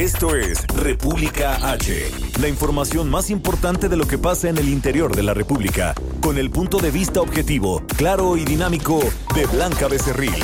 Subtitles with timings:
[0.00, 5.14] Esto es República H, la información más importante de lo que pasa en el interior
[5.14, 8.98] de la República, con el punto de vista objetivo, claro y dinámico
[9.34, 10.42] de Blanca Becerril.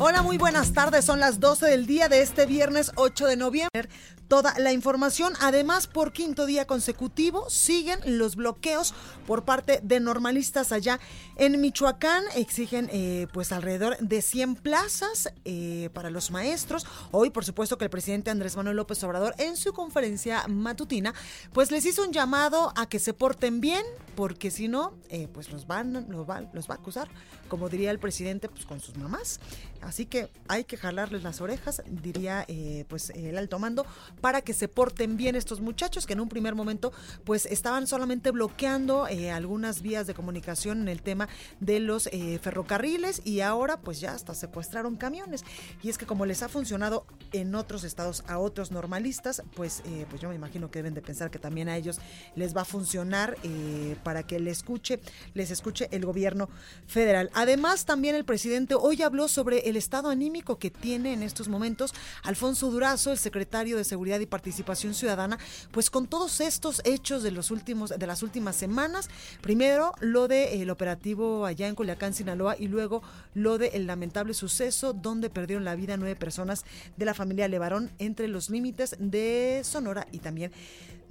[0.00, 1.04] Hola, muy buenas tardes.
[1.04, 3.88] Son las 12 del día de este viernes 8 de noviembre.
[4.32, 8.94] Toda la información, además, por quinto día consecutivo, siguen los bloqueos
[9.26, 10.98] por parte de normalistas allá
[11.36, 12.24] en Michoacán.
[12.34, 16.86] Exigen, eh, pues, alrededor de 100 plazas eh, para los maestros.
[17.10, 21.12] Hoy, por supuesto, que el presidente Andrés Manuel López Obrador, en su conferencia matutina,
[21.52, 25.52] pues les hizo un llamado a que se porten bien, porque si no, eh, pues
[25.52, 27.08] los van, los va, los va a acusar,
[27.48, 29.40] como diría el presidente, pues con sus mamás.
[29.82, 32.46] Así que hay que jalarles las orejas, diría
[32.88, 33.86] pues el alto mando,
[34.20, 36.92] para que se porten bien estos muchachos que en un primer momento
[37.24, 41.28] pues estaban solamente bloqueando eh, algunas vías de comunicación en el tema
[41.60, 45.44] de los eh, ferrocarriles y ahora pues ya hasta secuestraron camiones.
[45.82, 50.06] Y es que como les ha funcionado en otros estados a otros normalistas, pues, eh,
[50.08, 51.98] pues yo me imagino que deben de pensar que también a ellos
[52.36, 53.36] les va a funcionar
[54.02, 55.00] para que les escuche,
[55.34, 56.48] les escuche el gobierno
[56.86, 57.30] federal.
[57.34, 61.92] Además también el presidente hoy habló sobre el estado anímico que tiene en estos momentos
[62.22, 65.38] Alfonso Durazo, el secretario de Seguridad y Participación Ciudadana,
[65.70, 69.08] pues con todos estos hechos de los últimos de las últimas semanas,
[69.40, 73.02] primero lo del el operativo allá en Culiacán, Sinaloa y luego
[73.34, 76.64] lo del lamentable suceso donde perdieron la vida nueve personas
[76.96, 80.52] de la familia Levarón entre los límites de Sonora y también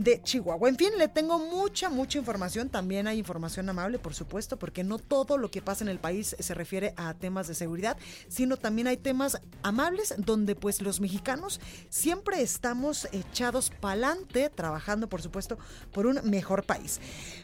[0.03, 0.67] de Chihuahua.
[0.67, 2.69] En fin, le tengo mucha, mucha información.
[2.69, 6.35] También hay información amable, por supuesto, porque no todo lo que pasa en el país
[6.39, 7.97] se refiere a temas de seguridad,
[8.27, 15.21] sino también hay temas amables donde pues los mexicanos siempre estamos echados pa'lante, trabajando, por
[15.21, 15.59] supuesto,
[15.91, 16.99] por un mejor país.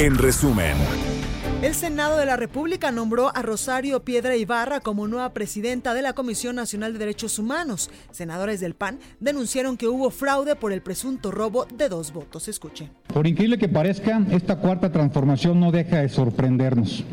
[0.00, 0.72] En resumen.
[1.60, 6.14] El Senado de la República nombró a Rosario Piedra Ibarra como nueva presidenta de la
[6.14, 7.90] Comisión Nacional de Derechos Humanos.
[8.10, 12.48] Senadores del PAN denunciaron que hubo fraude por el presunto robo de dos votos.
[12.48, 12.88] Escuche.
[13.12, 17.04] Por increíble que parezca, esta cuarta transformación no deja de sorprendernos.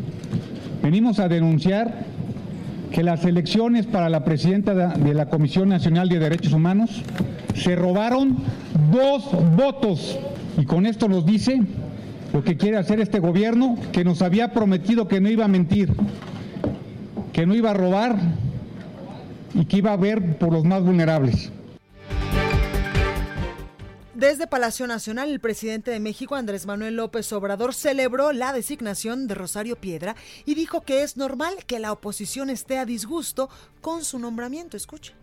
[0.82, 2.06] Venimos a denunciar
[2.94, 7.04] que las elecciones para la presidenta de la Comisión Nacional de Derechos Humanos
[7.54, 8.38] se robaron
[8.94, 10.18] dos votos.
[10.58, 11.60] Y con esto nos dice
[12.38, 15.92] lo que quiere hacer este gobierno, que nos había prometido que no iba a mentir,
[17.34, 18.16] que no iba a robar
[19.56, 21.52] y que iba a ver por los más vulnerables.
[24.14, 29.34] Desde Palacio Nacional, el presidente de México, Andrés Manuel López Obrador, celebró la designación de
[29.34, 33.50] Rosario Piedra y dijo que es normal que la oposición esté a disgusto
[33.82, 34.78] con su nombramiento.
[34.78, 35.16] Escuche.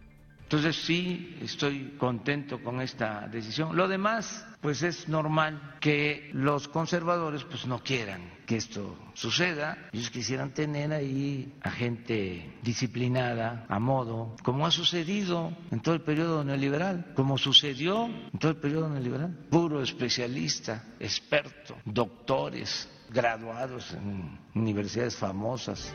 [0.42, 3.76] Entonces sí, estoy contento con esta decisión.
[3.76, 9.76] Lo demás, pues es normal que los conservadores pues no quieran que esto suceda.
[9.92, 16.00] Ellos quisieran tener ahí a gente disciplinada, a modo, como ha sucedido en todo el
[16.00, 19.36] periodo neoliberal, como sucedió en todo el periodo neoliberal.
[19.50, 25.92] Puro especialista, experto, doctores, graduados en universidades famosas.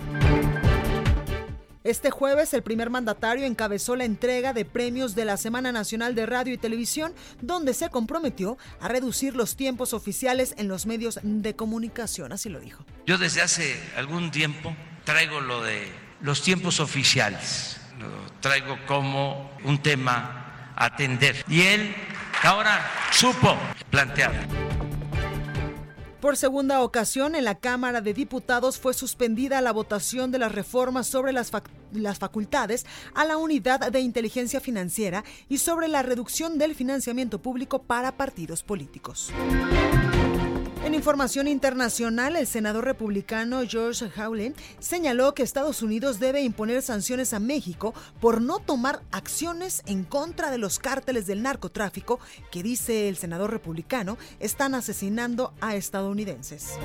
[1.86, 6.26] Este jueves, el primer mandatario encabezó la entrega de premios de la Semana Nacional de
[6.26, 11.56] Radio y Televisión, donde se comprometió a reducir los tiempos oficiales en los medios de
[11.56, 12.34] comunicación.
[12.34, 12.84] Así lo dijo.
[13.06, 15.90] Yo desde hace algún tiempo traigo lo de
[16.22, 18.10] los tiempos oficiales, lo
[18.42, 21.46] traigo como un tema a atender.
[21.48, 21.96] Y él
[22.44, 23.58] ahora supo
[23.90, 24.89] plantear.
[26.22, 31.08] Por segunda ocasión, en la Cámara de Diputados fue suspendida la votación de las reformas
[31.08, 31.50] sobre las,
[31.94, 32.86] las, facultades
[33.16, 38.64] a la unidad de inteligencia financiera y sobre la reducción del financiamiento público para partidos
[38.64, 39.32] políticos.
[40.84, 47.34] En información internacional, el senador republicano George Howland señaló que Estados Unidos debe imponer sanciones
[47.34, 53.10] a México por no tomar acciones en contra de los cárteles del narcotráfico que, dice
[53.10, 56.78] el senador republicano, están asesinando a estadounidenses.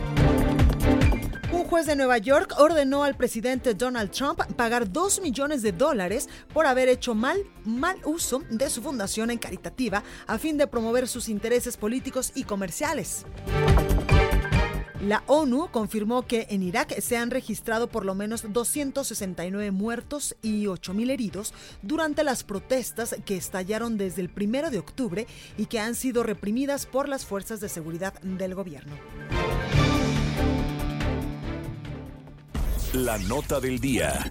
[1.54, 6.28] Un juez de Nueva York ordenó al presidente Donald Trump pagar 2 millones de dólares
[6.52, 11.06] por haber hecho mal, mal uso de su fundación en caritativa a fin de promover
[11.06, 13.24] sus intereses políticos y comerciales.
[15.00, 20.64] La ONU confirmó que en Irak se han registrado por lo menos 269 muertos y
[20.64, 25.94] 8.000 heridos durante las protestas que estallaron desde el 1 de octubre y que han
[25.94, 28.94] sido reprimidas por las fuerzas de seguridad del gobierno.
[32.94, 34.24] La nota del día.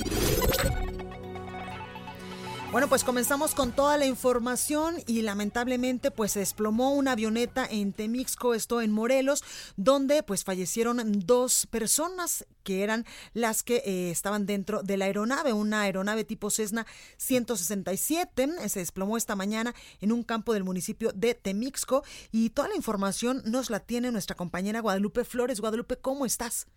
[2.72, 7.92] Bueno, pues comenzamos con toda la información y lamentablemente pues se desplomó una avioneta en
[7.92, 9.44] Temixco, esto en Morelos,
[9.76, 15.52] donde pues fallecieron dos personas que eran las que eh, estaban dentro de la aeronave,
[15.52, 16.88] una aeronave tipo Cessna
[17.18, 22.78] 167, se desplomó esta mañana en un campo del municipio de Temixco y toda la
[22.78, 25.60] información nos la tiene nuestra compañera Guadalupe Flores.
[25.60, 26.68] Guadalupe, ¿cómo estás?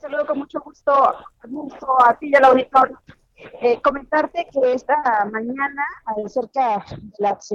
[0.00, 0.92] Saludo con mucho gusto,
[1.48, 3.00] gusto a ti y al auditorio.
[3.60, 5.84] Eh, comentarte que esta mañana,
[6.28, 7.50] cerca de las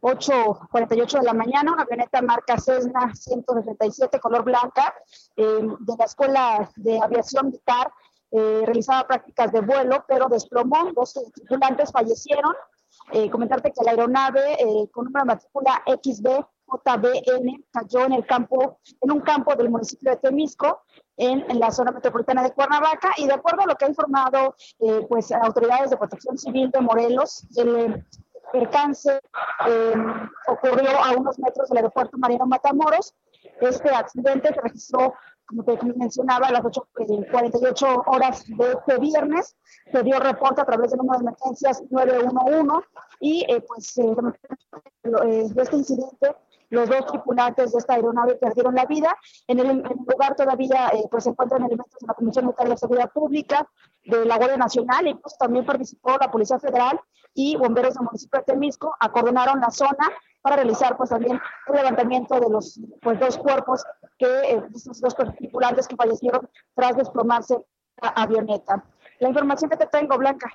[0.00, 4.94] 8.48 de la mañana, una avioneta marca Cessna 167 color blanca
[5.34, 7.92] eh, de la Escuela de Aviación Militar
[8.30, 12.54] eh, realizaba prácticas de vuelo, pero desplomó, dos tripulantes fallecieron.
[13.32, 19.20] comentarte que la aeronave con de matrícula XB JBN cayó en el campo, en un
[19.20, 20.82] campo del municipio de Temisco,
[21.16, 25.06] en, la zona metropolitana de Cuernavaca, y de acuerdo a lo que ha informado eh,
[25.08, 28.04] pues autoridades de protección civil de Morelos, el eh,
[28.52, 29.20] percance
[29.66, 29.94] eh,
[30.48, 33.14] ocurrió a unos metros del aeropuerto Marino Matamoros.
[33.60, 35.14] Este accidente se registró
[35.46, 39.54] como te mencionaba, a las 8.48 horas de este viernes,
[39.92, 42.86] se dio reporte a través del número de emergencias 911
[43.20, 46.34] y pues de este incidente
[46.70, 49.16] los dos tripulantes de esta aeronave perdieron la vida.
[49.46, 53.10] En el, lugar todavía eh, pues, se encuentran elementos de la Comisión Local de Seguridad
[53.12, 53.68] Pública,
[54.04, 57.00] de la Guardia Nacional, incluso también participó la Policía Federal
[57.34, 62.38] y bomberos del municipio de Temisco, acordonaron la zona para realizar pues también un levantamiento
[62.38, 63.84] de los pues, dos cuerpos
[64.18, 67.56] que eh, estos dos tripulantes que fallecieron tras desplomarse
[68.00, 68.84] la avioneta.
[69.20, 70.50] La información que te tengo, Blanca.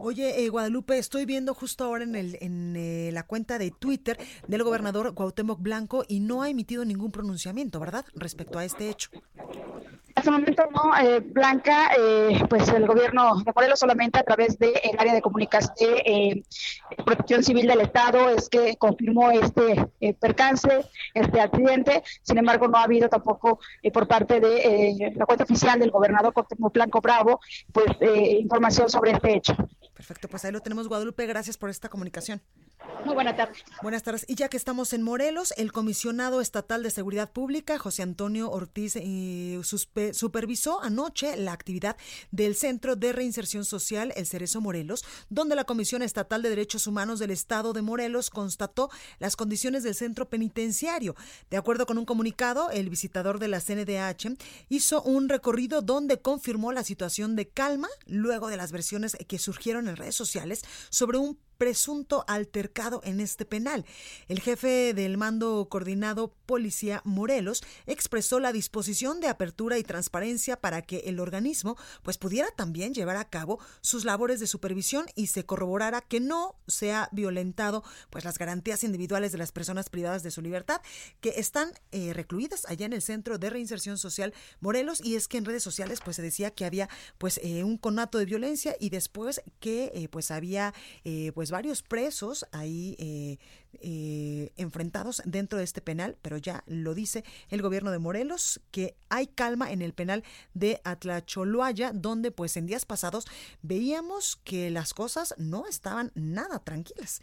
[0.00, 4.18] Oye, eh, Guadalupe, estoy viendo justo ahora en, el, en eh, la cuenta de Twitter
[4.46, 8.04] del gobernador Cuauhtémoc Blanco y no ha emitido ningún pronunciamiento, ¿verdad?
[8.14, 9.10] Respecto a este hecho.
[10.16, 11.90] En este momento no, eh, Blanca,
[12.48, 16.44] pues el gobierno de Morelos solamente a través del área de comunicación, de
[17.04, 19.88] protección civil del Estado es que confirmó este
[20.20, 22.04] percance, este accidente.
[22.22, 23.58] Sin embargo, no ha habido tampoco
[23.92, 26.32] por parte de la cuenta oficial del gobernador
[26.72, 27.40] Blanco Bravo,
[27.72, 27.86] pues
[28.38, 29.56] información sobre este hecho.
[29.94, 31.26] Perfecto, pues ahí lo tenemos, Guadalupe.
[31.26, 32.40] Gracias por esta comunicación.
[33.04, 33.58] Muy buenas tardes.
[33.82, 34.24] Buenas tardes.
[34.28, 38.96] Y ya que estamos en Morelos, el comisionado estatal de Seguridad Pública, José Antonio Ortiz,
[38.96, 39.60] eh,
[40.12, 41.96] supervisó anoche la actividad
[42.30, 47.18] del Centro de Reinserción Social, el Cerezo Morelos, donde la Comisión Estatal de Derechos Humanos
[47.18, 51.14] del Estado de Morelos constató las condiciones del centro penitenciario.
[51.50, 54.36] De acuerdo con un comunicado, el visitador de la CNDH
[54.70, 59.88] hizo un recorrido donde confirmó la situación de calma luego de las versiones que surgieron
[59.88, 63.84] en redes sociales sobre un presunto altercado en este penal.
[64.28, 70.82] El jefe del mando coordinado Policía Morelos expresó la disposición de apertura y transparencia para
[70.82, 75.44] que el organismo pues pudiera también llevar a cabo sus labores de supervisión y se
[75.46, 80.30] corroborara que no se ha violentado pues las garantías individuales de las personas privadas de
[80.30, 80.80] su libertad
[81.20, 85.38] que están eh, recluidas allá en el Centro de Reinserción Social Morelos y es que
[85.38, 88.90] en redes sociales pues se decía que había pues eh, un conato de violencia y
[88.90, 90.74] después que eh, pues había
[91.34, 93.38] pues varios presos ahí eh,
[93.80, 99.26] enfrentados dentro de este penal, pero ya lo dice el gobierno de Morelos, que hay
[99.26, 103.26] calma en el penal de Atlacholoaya, donde pues en días pasados
[103.62, 107.20] veíamos que las cosas no estaban nada tranquilas.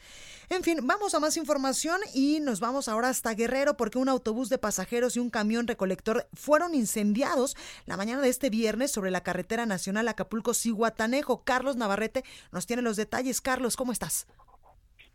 [0.50, 4.50] En fin, vamos a más información y nos vamos ahora hasta Guerrero porque un autobús
[4.50, 7.56] de pasajeros y un camión recolector fueron incendiados
[7.86, 11.44] la mañana de este viernes sobre la carretera nacional Acapulco-Cihuatanejo.
[11.44, 13.42] Carlos Navarrete nos tiene los detalles.
[13.42, 14.28] Carlos, ¿cómo estás?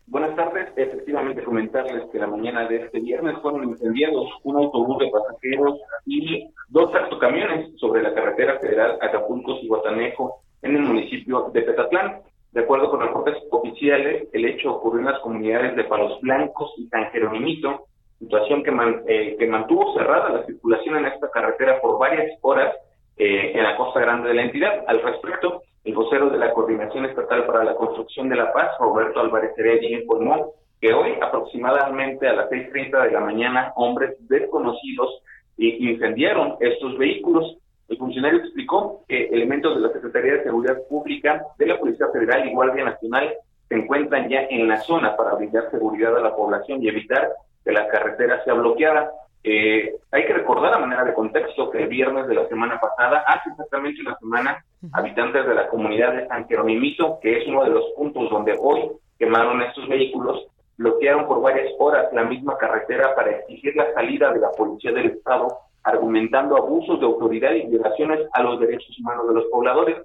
[0.08, 0.68] Buenas tardes.
[0.76, 6.48] Efectivamente, comentarles que la mañana de este viernes fueron incendiados un autobús de pasajeros y
[6.68, 12.20] dos tractocamiones sobre la carretera federal Acapulco-Cihuatanejo en el municipio de Petatlán.
[12.52, 16.86] De acuerdo con reportes oficiales, el hecho ocurrió en las comunidades de Palos Blancos y
[16.86, 17.86] San Jerónimito,
[18.20, 18.70] situación que,
[19.08, 22.76] eh, que mantuvo cerrada la circulación en esta carretera por varias horas
[23.16, 24.84] eh, en la costa grande de la entidad.
[24.86, 29.20] Al respecto, el vocero de la Coordinación Estatal para la Construcción de la Paz, Roberto
[29.20, 35.22] Álvarez Heredia, informó que hoy, aproximadamente a las 6.30 de la mañana, hombres desconocidos
[35.56, 37.58] incendiaron estos vehículos.
[37.88, 42.48] El funcionario explicó que elementos de la Secretaría de Seguridad Pública, de la Policía Federal
[42.48, 43.34] y Guardia Nacional
[43.68, 47.30] se encuentran ya en la zona para brindar seguridad a la población y evitar
[47.64, 49.12] que la carretera sea bloqueada.
[49.48, 53.22] Eh, hay que recordar a manera de contexto que el viernes de la semana pasada,
[53.28, 57.70] hace exactamente una semana, habitantes de la comunidad de San Jerónimito, que es uno de
[57.70, 60.48] los puntos donde hoy quemaron estos vehículos,
[60.78, 65.12] bloquearon por varias horas la misma carretera para exigir la salida de la policía del
[65.12, 69.96] Estado, argumentando abusos de autoridad y violaciones a los derechos humanos de los pobladores.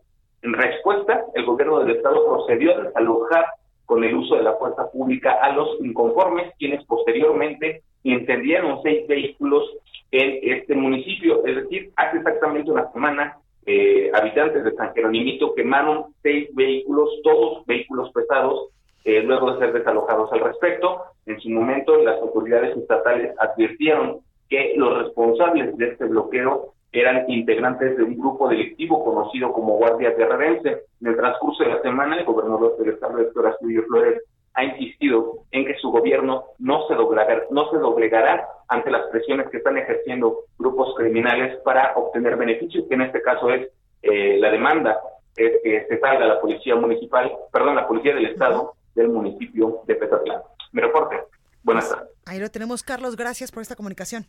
[0.44, 3.46] En respuesta, el gobierno del Estado procedió a desalojar
[3.88, 9.64] con el uso de la fuerza pública a los inconformes, quienes posteriormente incendiaron seis vehículos
[10.12, 11.46] en este municipio.
[11.46, 17.66] Es decir, hace exactamente una semana, eh, habitantes de San Jerónimito quemaron seis vehículos, todos
[17.66, 18.70] vehículos pesados,
[19.06, 21.02] eh, luego de ser desalojados al respecto.
[21.26, 27.96] En su momento, las autoridades estatales advirtieron que los responsables de este bloqueo eran integrantes
[27.96, 30.84] de un grupo delictivo conocido como Guardia Guerrerense.
[31.00, 33.18] En el transcurso de la semana, el gobernador del estado,
[33.48, 34.22] Astudillo Flores,
[34.54, 39.50] ha insistido en que su gobierno no se doblegará, no se doblegará ante las presiones
[39.50, 43.70] que están ejerciendo grupos criminales para obtener beneficios, que en este caso es
[44.02, 45.00] eh, la demanda
[45.36, 49.96] es que se salga la policía municipal, perdón, la policía del estado del municipio de
[49.96, 50.42] Petatlán.
[50.74, 51.18] Mi reporte.
[51.64, 52.10] Buenas tardes.
[52.26, 53.16] Ahí lo tenemos, Carlos.
[53.16, 54.26] Gracias por esta comunicación.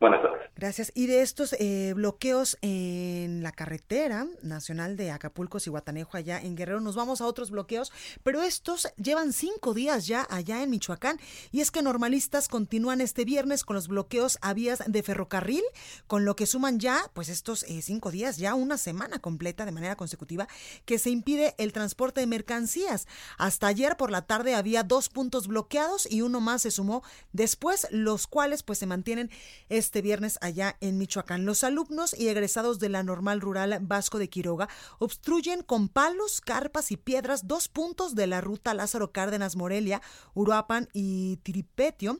[0.00, 0.47] Buenas tardes.
[0.58, 0.90] Gracias.
[0.92, 6.80] Y de estos eh, bloqueos en la carretera nacional de Acapulco, Cihuatanejo, allá en Guerrero,
[6.80, 7.92] nos vamos a otros bloqueos,
[8.24, 11.20] pero estos llevan cinco días ya allá en Michoacán.
[11.52, 15.62] Y es que normalistas continúan este viernes con los bloqueos a vías de ferrocarril,
[16.08, 19.70] con lo que suman ya, pues estos eh, cinco días, ya una semana completa de
[19.70, 20.48] manera consecutiva,
[20.84, 23.06] que se impide el transporte de mercancías.
[23.36, 27.86] Hasta ayer por la tarde había dos puntos bloqueados y uno más se sumó después,
[27.92, 29.30] los cuales pues se mantienen
[29.68, 31.46] este viernes allá en Michoacán.
[31.46, 36.90] Los alumnos y egresados de la Normal Rural Vasco de Quiroga obstruyen con palos, carpas
[36.90, 40.02] y piedras dos puntos de la ruta Lázaro Cárdenas Morelia,
[40.34, 42.18] Uruapan y Tiripetio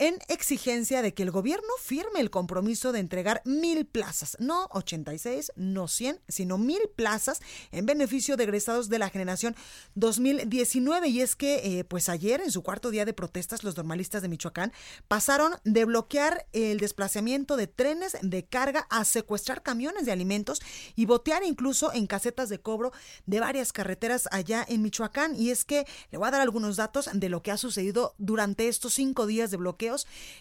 [0.00, 5.52] en exigencia de que el gobierno firme el compromiso de entregar mil plazas, no 86,
[5.56, 9.54] no 100, sino mil plazas en beneficio de egresados de la generación
[9.96, 11.08] 2019.
[11.08, 14.28] Y es que, eh, pues ayer, en su cuarto día de protestas, los normalistas de
[14.28, 14.72] Michoacán
[15.06, 20.62] pasaron de bloquear el desplazamiento de trenes de carga a secuestrar camiones de alimentos
[20.96, 22.92] y botear incluso en casetas de cobro
[23.26, 25.36] de varias carreteras allá en Michoacán.
[25.36, 28.66] Y es que le voy a dar algunos datos de lo que ha sucedido durante
[28.66, 29.89] estos cinco días de bloqueo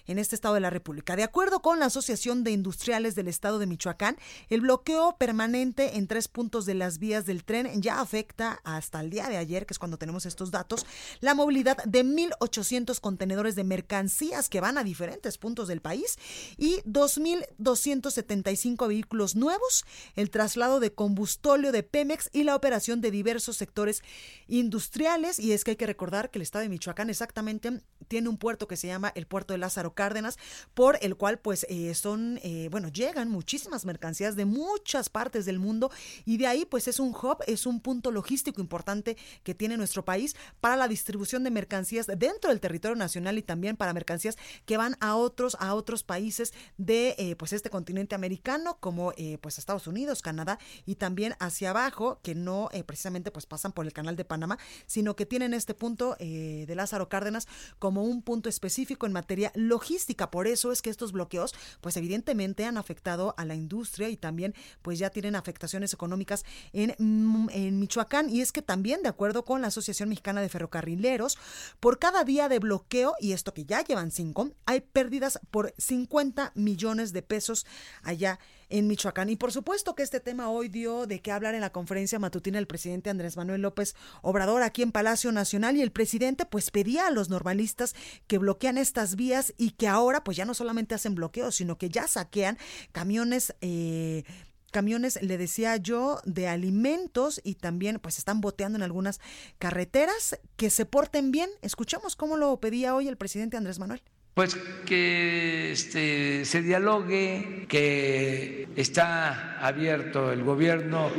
[0.07, 1.15] en este estado de la República.
[1.15, 4.17] De acuerdo con la Asociación de Industriales del Estado de Michoacán,
[4.49, 9.09] el bloqueo permanente en tres puntos de las vías del tren ya afecta hasta el
[9.09, 10.85] día de ayer, que es cuando tenemos estos datos,
[11.19, 16.17] la movilidad de 1.800 contenedores de mercancías que van a diferentes puntos del país
[16.57, 23.57] y 2.275 vehículos nuevos, el traslado de combustóleo de Pemex y la operación de diversos
[23.57, 24.03] sectores
[24.47, 25.39] industriales.
[25.39, 28.67] Y es que hay que recordar que el estado de Michoacán exactamente tiene un puerto
[28.67, 30.37] que se llama el puerto de Lázaro Cárdenas,
[30.73, 35.59] por el cual pues eh, son, eh, bueno, llegan muchísimas mercancías de muchas partes del
[35.59, 35.91] mundo
[36.25, 40.03] y de ahí pues es un hub, es un punto logístico importante que tiene nuestro
[40.05, 44.77] país para la distribución de mercancías dentro del territorio nacional y también para mercancías que
[44.77, 49.87] van a otros, a otros países de eh, pues este continente americano como pues Estados
[49.87, 54.25] Unidos, Canadá y también hacia abajo que no precisamente pues pasan por el canal de
[54.25, 57.47] Panamá, sino que tienen este punto de Lázaro Cárdenas
[57.79, 60.31] como un punto específico en materia logística.
[60.31, 64.53] Por eso es que estos bloqueos, pues evidentemente han afectado a la industria y también
[64.81, 68.29] pues ya tienen afectaciones económicas en, mm, en Michoacán.
[68.29, 71.37] Y es que también, de acuerdo con la Asociación Mexicana de Ferrocarrileros,
[71.79, 76.51] por cada día de bloqueo, y esto que ya llevan cinco, hay pérdidas por 50
[76.55, 77.65] millones de pesos
[78.03, 79.29] allá en Michoacán.
[79.29, 82.57] Y por supuesto que este tema hoy dio de qué hablar en la conferencia matutina
[82.57, 87.07] del presidente Andrés Manuel López Obrador aquí en Palacio Nacional y el presidente pues pedía
[87.07, 87.95] a los normalistas
[88.27, 91.89] que bloquean estas vías y que ahora pues ya no solamente hacen bloqueos, sino que
[91.89, 92.57] ya saquean
[92.91, 94.23] camiones eh,
[94.71, 99.19] camiones, le decía yo, de alimentos y también pues están boteando en algunas
[99.57, 101.49] carreteras que se porten bien.
[101.61, 104.03] Escuchamos cómo lo pedía hoy el presidente Andrés Manuel.
[104.39, 104.55] Pues
[104.85, 111.09] que este, se dialogue, que está abierto el gobierno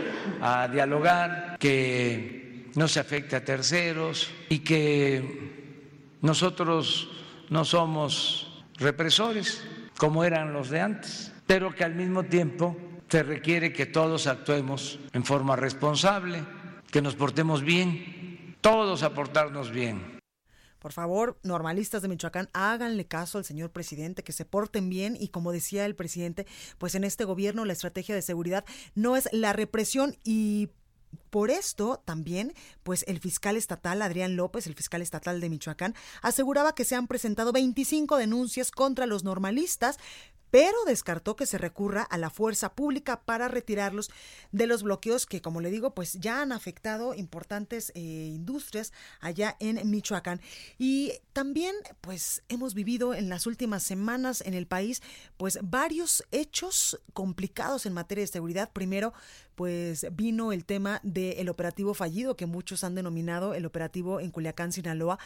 [0.40, 7.10] a dialogar, que no se afecte a terceros y que nosotros
[7.50, 9.66] no somos represores
[9.98, 12.74] como eran los de antes, pero que al mismo tiempo
[13.06, 16.42] se requiere que todos actuemos en forma responsable,
[16.90, 20.19] que nos portemos bien, todos aportarnos bien
[20.80, 25.28] por favor, normalistas de Michoacán, háganle caso al señor presidente, que se porten bien y
[25.28, 26.46] como decía el presidente,
[26.78, 30.70] pues en este gobierno la estrategia de seguridad no es la represión y
[31.30, 36.74] por esto también, pues el fiscal estatal Adrián López, el fiscal estatal de Michoacán, aseguraba
[36.74, 39.98] que se han presentado 25 denuncias contra los normalistas,
[40.50, 44.10] pero descartó que se recurra a la fuerza pública para retirarlos
[44.52, 49.56] de los bloqueos que, como le digo, pues ya han afectado importantes eh, industrias allá
[49.60, 50.40] en Michoacán.
[50.78, 55.02] Y también, pues hemos vivido en las últimas semanas en el país,
[55.36, 58.72] pues varios hechos complicados en materia de seguridad.
[58.72, 59.12] Primero,
[59.60, 64.72] pues vino el tema del operativo fallido que muchos han denominado el operativo en Culiacán,
[64.72, 65.18] Sinaloa,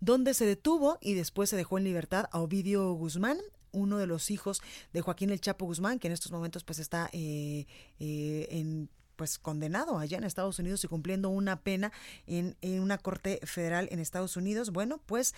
[0.00, 3.36] donde se detuvo y después se dejó en libertad a Ovidio Guzmán,
[3.70, 4.62] uno de los hijos
[4.94, 7.66] de Joaquín El Chapo Guzmán, que en estos momentos pues está eh,
[7.98, 11.92] eh, en pues condenado allá en Estados Unidos y cumpliendo una pena
[12.26, 14.70] en, en, una corte federal en Estados Unidos.
[14.70, 15.34] Bueno, pues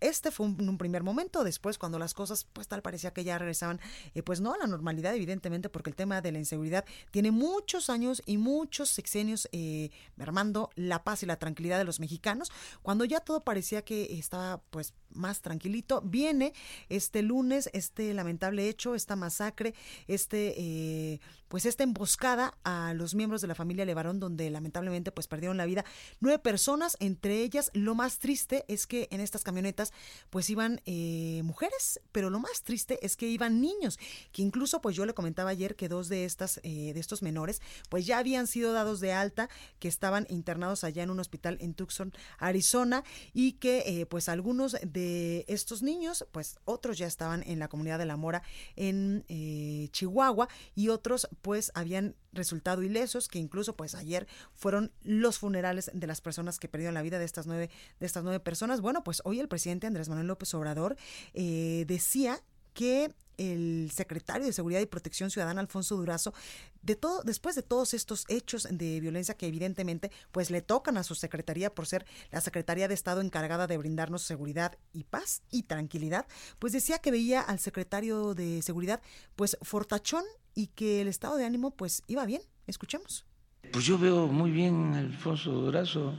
[0.00, 3.80] este fue un, primer momento, después cuando las cosas pues tal parecía que ya regresaban
[4.14, 7.90] eh, pues no a la normalidad evidentemente porque el tema de la inseguridad tiene muchos
[7.90, 12.50] años y muchos sexenios eh, mermando la paz y la tranquilidad de los mexicanos,
[12.82, 16.52] cuando ya todo parecía que estaba pues más tranquilito, viene
[16.88, 19.74] este lunes este lamentable hecho, esta masacre,
[20.06, 21.20] este eh,
[21.50, 25.66] pues esta emboscada a los miembros de la familia Levarón donde lamentablemente pues perdieron la
[25.66, 25.84] vida
[26.20, 29.92] nueve personas, entre ellas lo más triste es que en estas camionetas
[30.30, 33.98] pues iban eh, mujeres, pero lo más triste es que iban niños,
[34.30, 37.60] que incluso pues yo le comentaba ayer que dos de estas eh, de estos menores
[37.88, 41.74] pues ya habían sido dados de alta, que estaban internados allá en un hospital en
[41.74, 43.02] Tucson, Arizona
[43.34, 47.98] y que eh, pues algunos de estos niños pues otros ya estaban en la comunidad
[47.98, 48.44] de La Mora
[48.76, 55.38] en eh, Chihuahua y otros pues habían resultado ilesos, que incluso pues ayer fueron los
[55.38, 58.80] funerales de las personas que perdieron la vida de estas nueve, de estas nueve personas.
[58.80, 60.96] Bueno, pues hoy el presidente Andrés Manuel López Obrador
[61.34, 62.40] eh, decía
[62.74, 66.34] que el secretario de Seguridad y Protección Ciudadana, Alfonso Durazo,
[66.82, 71.02] de todo, después de todos estos hechos de violencia que evidentemente pues le tocan a
[71.02, 75.62] su secretaría por ser la Secretaría de Estado encargada de brindarnos seguridad y paz y
[75.62, 76.26] tranquilidad,
[76.58, 79.00] pues decía que veía al secretario de Seguridad
[79.36, 80.24] pues fortachón
[80.60, 82.42] y que el estado de ánimo pues iba bien.
[82.66, 83.24] Escuchemos.
[83.72, 86.14] Pues yo veo muy bien a Alfonso Durazo,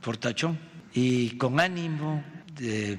[0.00, 0.58] fortachón,
[0.92, 2.22] y con ánimo.
[2.54, 2.98] De,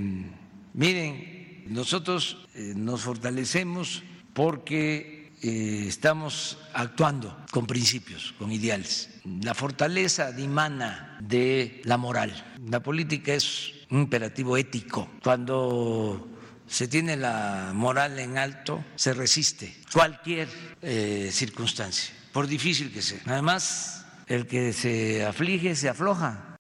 [0.74, 4.02] miren, nosotros eh, nos fortalecemos
[4.34, 9.12] porque eh, estamos actuando con principios, con ideales.
[9.44, 12.32] La fortaleza dimana de la moral.
[12.68, 15.08] La política es un imperativo ético.
[15.24, 16.31] Cuando
[16.72, 20.48] se tiene la moral en alto, se resiste cualquier
[20.82, 23.20] eh, circunstancia, por difícil que sea.
[23.26, 26.51] Además, el que se aflige se afloja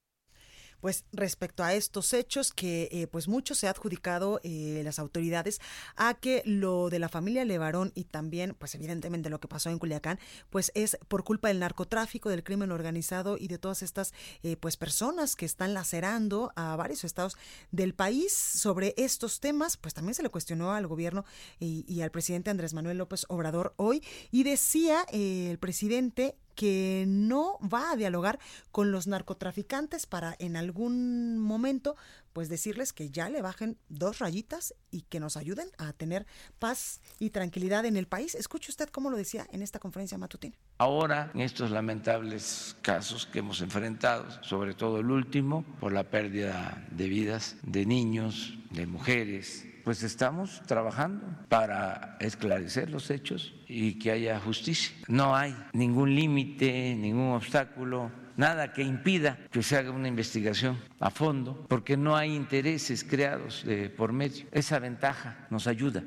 [0.81, 5.61] pues respecto a estos hechos que eh, pues mucho se ha adjudicado eh, las autoridades
[5.95, 9.79] a que lo de la familia Levarón y también pues evidentemente lo que pasó en
[9.79, 14.13] Culiacán pues es por culpa del narcotráfico del crimen organizado y de todas estas
[14.43, 17.37] eh, pues personas que están lacerando a varios estados
[17.71, 19.77] del país sobre estos temas.
[19.77, 21.25] Pues también se le cuestionó al gobierno
[21.59, 27.57] y, y al presidente Andrés Manuel López Obrador hoy y decía el presidente que no
[27.61, 28.39] va a dialogar
[28.71, 31.95] con los narcotraficantes para en algún momento
[32.33, 36.25] pues decirles que ya le bajen dos rayitas y que nos ayuden a tener
[36.59, 38.35] paz y tranquilidad en el país.
[38.35, 40.55] Escuche usted cómo lo decía en esta conferencia matutina.
[40.77, 46.87] Ahora, en estos lamentables casos que hemos enfrentado, sobre todo el último, por la pérdida
[46.91, 54.11] de vidas de niños, de mujeres, pues estamos trabajando para esclarecer los hechos y que
[54.11, 54.95] haya justicia.
[55.07, 61.09] No hay ningún límite, ningún obstáculo, nada que impida que se haga una investigación a
[61.09, 63.65] fondo, porque no hay intereses creados
[63.97, 64.45] por medio.
[64.51, 66.03] Esa ventaja nos ayuda.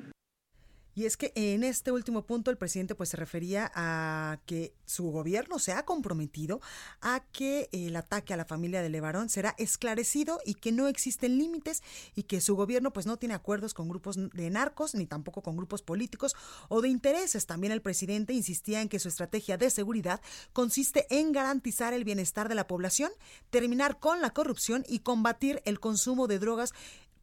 [0.94, 5.10] Y es que en este último punto el presidente pues se refería a que su
[5.10, 6.60] gobierno se ha comprometido
[7.00, 11.38] a que el ataque a la familia de Levarón será esclarecido y que no existen
[11.38, 11.82] límites
[12.14, 15.56] y que su gobierno pues no tiene acuerdos con grupos de narcos ni tampoco con
[15.56, 16.36] grupos políticos
[16.68, 17.46] o de intereses.
[17.46, 20.20] También el presidente insistía en que su estrategia de seguridad
[20.52, 23.10] consiste en garantizar el bienestar de la población,
[23.50, 26.72] terminar con la corrupción y combatir el consumo de drogas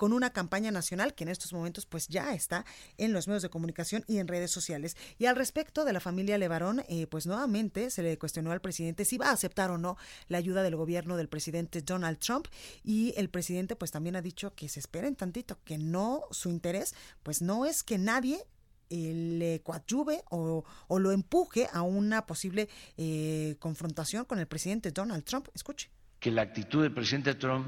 [0.01, 2.65] con una campaña nacional que en estos momentos pues ya está
[2.97, 4.97] en los medios de comunicación y en redes sociales.
[5.19, 9.05] Y al respecto de la familia Levarón, eh, pues nuevamente se le cuestionó al presidente
[9.05, 12.47] si va a aceptar o no la ayuda del gobierno del presidente Donald Trump
[12.83, 16.95] y el presidente pues también ha dicho que se esperen tantito, que no su interés
[17.21, 18.43] pues no es que nadie
[18.89, 20.63] eh, le coadyuve o,
[20.97, 25.49] lo empuje a una posible eh, confrontación con el presidente Donald Trump.
[25.53, 25.91] Escuche.
[26.19, 27.67] Que la actitud del presidente Trump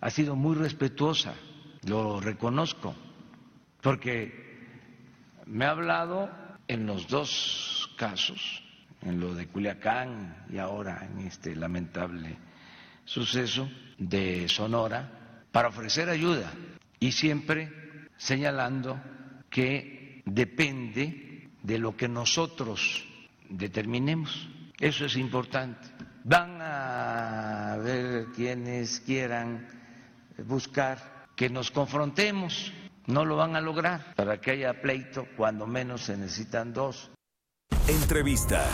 [0.00, 1.34] ha sido muy respetuosa,
[1.84, 2.94] lo reconozco,
[3.82, 4.32] porque
[5.46, 6.30] me ha hablado
[6.68, 8.62] en los dos casos,
[9.02, 12.36] en lo de Culiacán y ahora en este lamentable
[13.04, 16.52] suceso de Sonora, para ofrecer ayuda
[16.98, 19.00] y siempre señalando
[19.50, 23.04] que depende de lo que nosotros
[23.48, 24.48] determinemos.
[24.78, 25.88] Eso es importante.
[26.24, 29.79] Van a ver quienes quieran
[30.42, 32.72] buscar que nos confrontemos.
[33.06, 34.14] No lo van a lograr.
[34.14, 37.10] Para que haya pleito, cuando menos se necesitan dos.
[37.88, 38.64] Entrevista.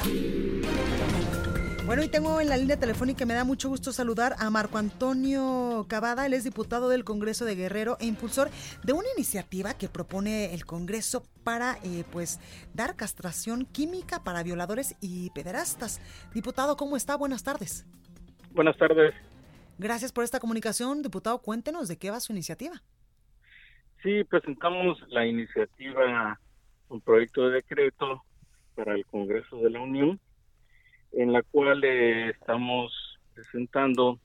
[1.86, 5.86] Bueno, y tengo en la línea telefónica, me da mucho gusto saludar a Marco Antonio
[5.88, 8.50] Cavada, él es diputado del Congreso de Guerrero e impulsor
[8.82, 12.40] de una iniciativa que propone el Congreso para eh, pues
[12.74, 16.00] dar castración química para violadores y pederastas.
[16.34, 17.16] Diputado, ¿cómo está?
[17.16, 17.86] Buenas tardes.
[18.52, 19.14] Buenas tardes.
[19.78, 21.42] Gracias por esta comunicación, diputado.
[21.42, 22.82] Cuéntenos de qué va su iniciativa.
[24.02, 26.40] Sí, presentamos la iniciativa,
[26.88, 28.22] un proyecto de decreto
[28.74, 30.18] para el Congreso de la Unión,
[31.12, 32.92] en la cual eh, estamos
[33.34, 34.18] presentando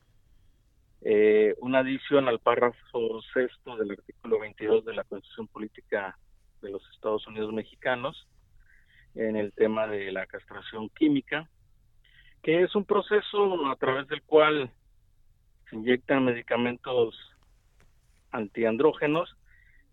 [1.01, 6.17] eh, una adición al párrafo sexto del artículo 22 de la Constitución Política
[6.61, 8.27] de los Estados Unidos Mexicanos
[9.15, 11.49] en el tema de la castración química,
[12.41, 14.71] que es un proceso a través del cual
[15.71, 17.15] se inyectan medicamentos
[18.31, 19.35] antiandrógenos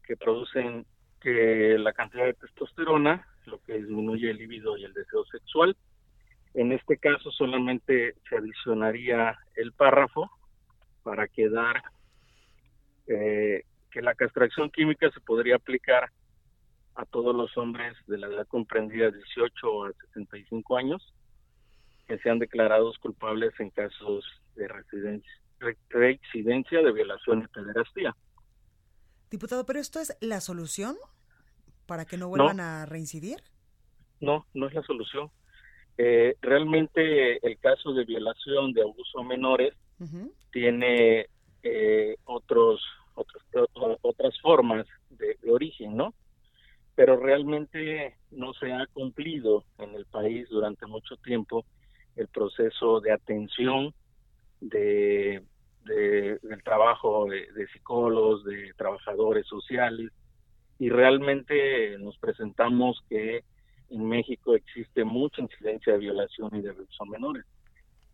[0.04, 0.84] que producen
[1.20, 5.76] que la cantidad de testosterona, lo que disminuye el libido y el deseo sexual.
[6.54, 10.30] En este caso solamente se adicionaría el párrafo
[11.04, 11.82] para quedar
[13.06, 16.10] eh, que la castración química se podría aplicar
[16.96, 21.14] a todos los hombres de la edad comprendida de 18 a 65 años
[22.08, 24.24] que sean declarados culpables en casos
[24.56, 25.32] de residencia
[25.88, 28.14] reincidencia de violación y pederastía.
[29.30, 30.96] Diputado, ¿pero esto es la solución
[31.86, 33.42] para que no vuelvan a reincidir?
[34.20, 35.30] No, no es la solución.
[35.96, 39.74] Eh, realmente el caso de violación, de abuso a menores,
[40.52, 41.26] tiene
[41.62, 42.80] eh, otros,
[43.14, 43.42] otros,
[44.02, 46.14] otras formas de, de, origen, ¿no?
[46.94, 51.64] Pero realmente no se ha cumplido en el país durante mucho tiempo
[52.14, 53.92] el proceso de atención
[54.60, 55.42] de,
[55.84, 60.10] del trabajo de, psicólogos, de trabajadores sociales,
[60.78, 63.42] y realmente nos presentamos que
[63.90, 67.44] en México existe mucha incidencia de violación y de abuso menores.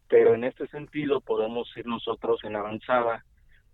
[0.09, 3.25] Pero en este sentido podemos ir nosotros en avanzada,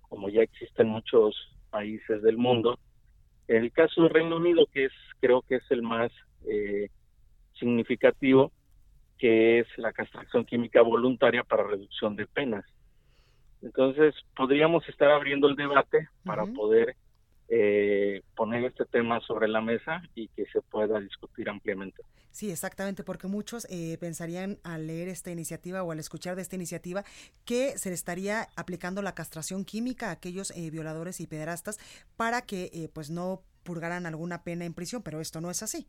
[0.08, 1.36] como ya existen muchos
[1.70, 2.78] países del mundo.
[3.46, 6.10] El caso del Reino Unido, que es creo que es el más
[6.46, 6.88] eh,
[7.58, 8.52] significativo,
[9.20, 12.64] que es la castración química voluntaria para reducción de penas.
[13.60, 16.96] Entonces, podríamos estar abriendo el debate para poder
[17.50, 22.02] eh, poner este tema sobre la mesa y que se pueda discutir ampliamente.
[22.30, 26.56] Sí, exactamente, porque muchos eh, pensarían al leer esta iniciativa o al escuchar de esta
[26.56, 27.04] iniciativa
[27.44, 31.78] que se le estaría aplicando la castración química a aquellos eh, violadores y pederastas
[32.16, 35.86] para que pues no purgaran alguna pena en prisión, pero esto no es así.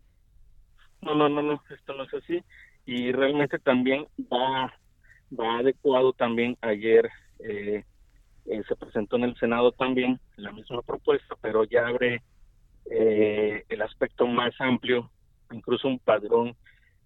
[1.01, 2.43] No, no, no, no, esto no es así
[2.85, 4.73] y realmente también va,
[5.37, 6.57] va adecuado también.
[6.61, 7.83] Ayer eh,
[8.45, 12.23] eh, se presentó en el Senado también la misma propuesta, pero ya abre
[12.89, 15.09] eh, el aspecto más amplio,
[15.51, 16.55] incluso un padrón,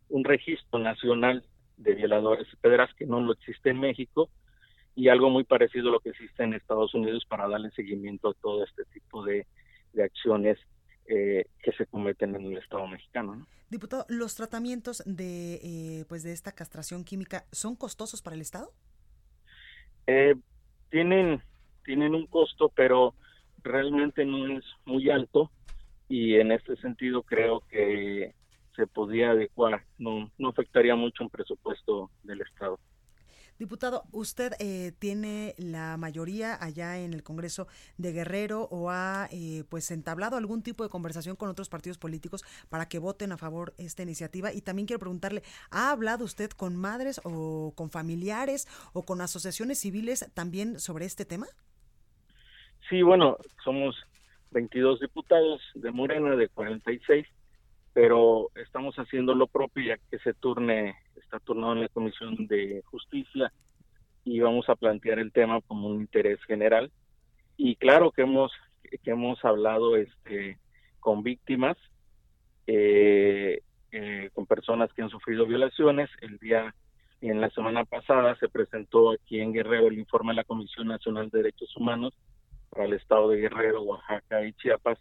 [0.10, 1.44] un registro nacional
[1.78, 4.30] de violadores y pedras que no lo existe en México
[4.96, 8.34] y algo muy parecido a lo que existe en Estados Unidos para darle seguimiento a
[8.36, 9.46] todo este tipo de,
[10.04, 10.60] acciones
[11.08, 13.46] eh, que se cometen en el Estado mexicano.
[13.70, 18.72] Diputado, ¿los tratamientos de, eh, pues de esta castración química son costosos para el Estado?
[20.08, 20.36] Eh,
[20.90, 21.42] tienen,
[21.84, 23.16] tienen un costo, pero
[23.64, 25.52] realmente no es muy alto
[26.08, 28.34] y en este sentido creo que
[28.76, 32.80] se podría adecuar, no, no afectaría mucho un presupuesto del Estado.
[33.58, 39.64] Diputado, ¿usted eh, tiene la mayoría allá en el Congreso de Guerrero o ha eh,
[39.70, 43.74] pues entablado algún tipo de conversación con otros partidos políticos para que voten a favor
[43.78, 44.52] esta iniciativa?
[44.52, 45.42] Y también quiero preguntarle,
[45.72, 51.24] ¿ha hablado usted con madres o con familiares o con asociaciones civiles también sobre este
[51.24, 51.48] tema?
[52.90, 53.96] Sí, bueno, somos
[54.52, 57.26] 22 diputados de Morena, de 46,
[57.96, 62.84] pero estamos haciendo lo propio ya que se turne, está turnado en la Comisión de
[62.88, 63.54] Justicia
[64.26, 66.92] y vamos a plantear el tema como un interés general.
[67.56, 68.52] Y claro que hemos,
[68.84, 70.60] que hemos hablado este,
[71.00, 71.78] con víctimas,
[72.68, 73.62] eh,
[73.94, 76.10] eh, con personas que han sufrido violaciones.
[76.20, 76.76] El día,
[77.22, 81.30] en la semana pasada, se presentó aquí en Guerrero el informe de la Comisión Nacional
[81.30, 82.14] de Derechos Humanos
[82.72, 85.00] para el estado de Guerrero, Oaxaca y Chiapas,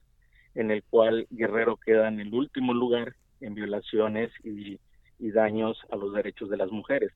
[0.54, 4.78] en el cual Guerrero queda en el último lugar en violaciones y,
[5.18, 7.10] daños a los derechos de las mujeres.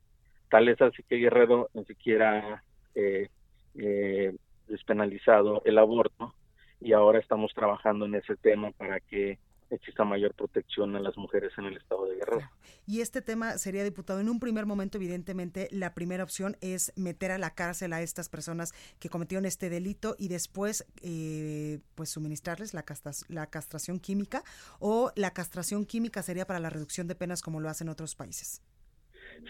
[0.50, 3.28] Tal es así que Guerrero ni siquiera eh,
[3.74, 4.34] eh,
[4.66, 6.32] despenalizado el aborto
[6.80, 9.38] y ahora estamos trabajando en ese tema para que
[9.74, 12.50] exista mayor protección a las mujeres en el estado de Guerrero.
[12.86, 17.30] Y este tema sería, diputado, en un primer momento, evidentemente, la primera opción es meter
[17.30, 22.74] a la cárcel a estas personas que cometieron este delito y después, eh, pues, suministrarles
[22.74, 22.84] la,
[23.28, 24.42] la castración química
[24.78, 28.62] o la castración química sería para la reducción de penas como lo hacen otros países.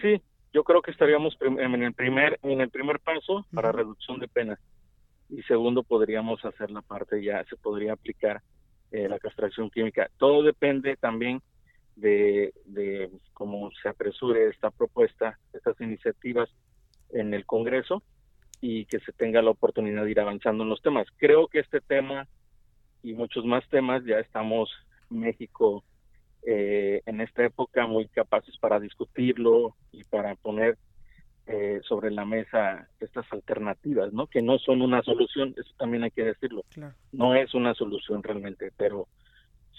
[0.02, 4.28] Sí, yo creo que estaríamos en el primer, en el primer paso para reducción de
[4.28, 4.58] penas
[5.28, 8.42] y segundo podríamos hacer la parte ya, se podría aplicar
[8.92, 10.10] eh, la castración química.
[10.18, 11.42] Todo depende también
[11.96, 16.48] de, de cómo se apresure esta propuesta, estas iniciativas
[17.10, 18.02] en el Congreso
[18.60, 21.06] y que se tenga la oportunidad de ir avanzando en los temas.
[21.16, 22.26] Creo que este tema
[23.02, 24.70] y muchos más temas ya estamos
[25.10, 25.84] México
[26.42, 30.78] eh, en esta época muy capaces para discutirlo y para poner
[31.48, 34.26] eh, sobre la mesa estas alternativas, ¿no?
[34.26, 36.62] Que no son una solución, eso también hay que decirlo.
[37.12, 39.08] No es una solución realmente, pero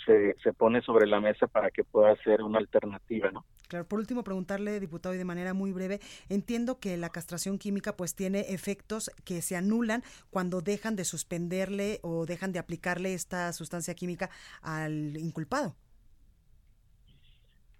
[0.03, 3.45] se, se pone sobre la mesa para que pueda ser una alternativa, ¿no?
[3.67, 7.95] Claro, por último preguntarle, diputado, y de manera muy breve, entiendo que la castración química
[7.95, 10.01] pues tiene efectos que se anulan
[10.32, 14.32] cuando dejan de suspenderle o dejan de aplicarle esta sustancia química
[14.63, 15.75] al inculpado.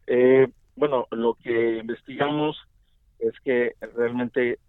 [0.06, 2.56] Eh, bueno, lo que investigamos
[3.20, 4.60] es que realmente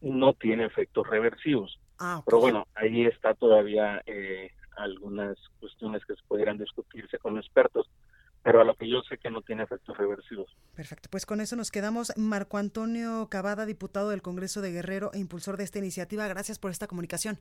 [0.00, 1.80] no tiene efectos reversivos.
[1.98, 7.88] Ah, Pero bueno, ahí está todavía eh, algunas cuestiones que se pudieran discutirse con expertos,
[8.42, 10.54] pero a lo que yo sé que no tiene efectos reversivos.
[10.74, 12.12] Perfecto, pues con eso nos quedamos.
[12.16, 16.70] Marco Antonio Cavada, diputado del Congreso de Guerrero e impulsor de esta iniciativa, gracias por
[16.70, 17.38] esta comunicación.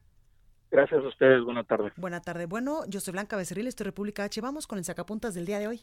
[0.72, 1.92] Gracias a ustedes, buena tarde.
[1.98, 2.48] Buena tarde.
[2.48, 4.42] Bueno, yo soy Blanca Becerril, estoy República H.
[4.42, 5.82] Vamos con el sacapuntas del día de hoy.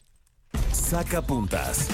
[0.71, 1.87] Sacapuntas.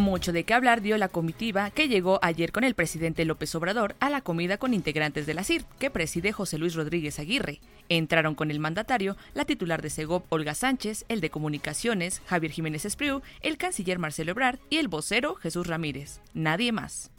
[0.00, 3.96] Mucho de qué hablar dio la comitiva que llegó ayer con el presidente López Obrador
[4.00, 7.60] a la comida con integrantes de la CIR, que preside José Luis Rodríguez Aguirre.
[7.90, 12.86] Entraron con el mandatario la titular de Segov, Olga Sánchez, el de Comunicaciones, Javier Jiménez
[12.86, 16.22] Espriu, el canciller Marcelo Ebrard y el vocero Jesús Ramírez.
[16.32, 17.10] Nadie más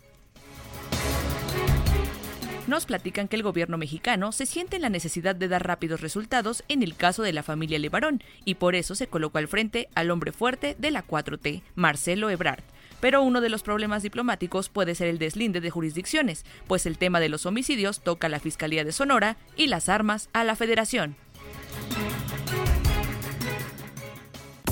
[2.72, 6.64] nos platican que el gobierno mexicano se siente en la necesidad de dar rápidos resultados
[6.70, 10.10] en el caso de la familia Levarón y por eso se colocó al frente al
[10.10, 12.64] hombre fuerte de la 4T, Marcelo Ebrard.
[13.02, 17.20] Pero uno de los problemas diplomáticos puede ser el deslinde de jurisdicciones, pues el tema
[17.20, 21.18] de los homicidios toca a la Fiscalía de Sonora y las armas a la Federación.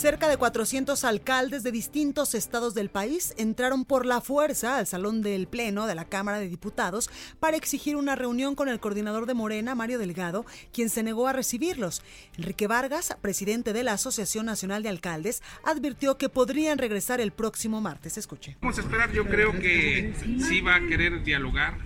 [0.00, 5.20] Cerca de 400 alcaldes de distintos estados del país entraron por la fuerza al salón
[5.20, 9.34] del Pleno de la Cámara de Diputados para exigir una reunión con el coordinador de
[9.34, 12.02] Morena, Mario Delgado, quien se negó a recibirlos.
[12.38, 17.82] Enrique Vargas, presidente de la Asociación Nacional de Alcaldes, advirtió que podrían regresar el próximo
[17.82, 18.16] martes.
[18.16, 18.56] Escuche.
[18.62, 20.14] Vamos a esperar, yo creo que
[20.48, 21.76] sí va a querer dialogar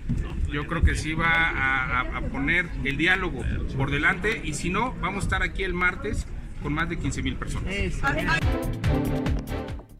[0.53, 3.43] yo creo que sí va a, poner el diálogo
[3.75, 6.25] por delante y si no, vamos a estar aquí el martes
[6.65, 7.71] con más de 15 mil personas.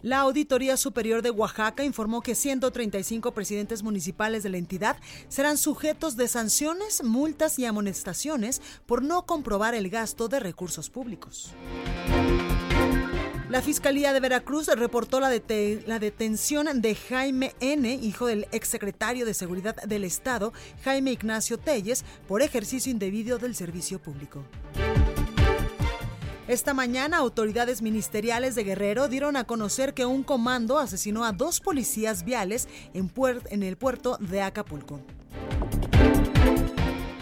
[0.01, 4.97] La Auditoría Superior de Oaxaca informó que 135 presidentes municipales de la entidad
[5.28, 11.54] serán sujetos de sanciones, multas y amonestaciones por no comprobar el gasto de recursos públicos.
[13.47, 19.36] La Fiscalía de Veracruz reportó la, la, detención de Jaime N., hijo del exsecretario de
[19.36, 20.51] Seguridad del Estado,
[20.84, 24.43] Jaime Ignacio Telles, por ejercicio indebido del servicio público.
[26.47, 31.60] Esta mañana, autoridades ministeriales de Guerrero dieron a conocer que un comando asesinó a dos
[31.60, 33.12] policías viales en,
[33.49, 35.01] en el puerto de Acapulco.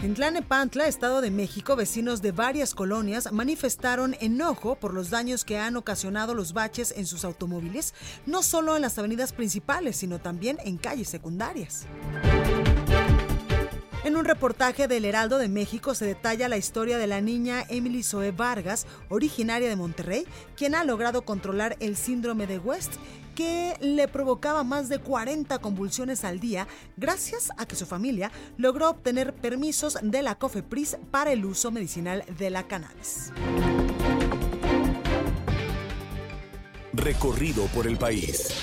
[0.02, 5.56] En Tlanepantla, Estado de México, vecinos de varias colonias manifestaron enojo por los daños que
[5.56, 7.94] han ocasionado los baches en sus automóviles,
[8.26, 11.86] no solo en las avenidas principales, sino también en calles secundarias.
[14.04, 18.02] En un reportaje del Heraldo de México se detalla la historia de la niña Emily
[18.02, 22.92] Zoe Vargas, originaria de Monterrey, quien ha logrado controlar el síndrome de West
[23.34, 28.90] que le provocaba más de 40 convulsiones al día gracias a que su familia logró
[28.90, 33.32] obtener permisos de la COFEPRIS para el uso medicinal de la cannabis.
[36.92, 38.54] Recorrido por el país.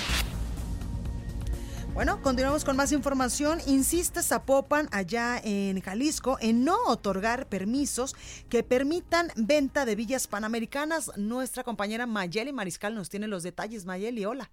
[1.94, 3.58] Bueno, continuamos con más información.
[3.66, 8.14] Insiste Zapopan, allá en Jalisco, en no otorgar permisos
[8.48, 11.12] que permitan venta de villas panamericanas.
[11.18, 13.84] Nuestra compañera Mayeli Mariscal nos tiene los detalles.
[13.84, 14.48] Mayeli, hola.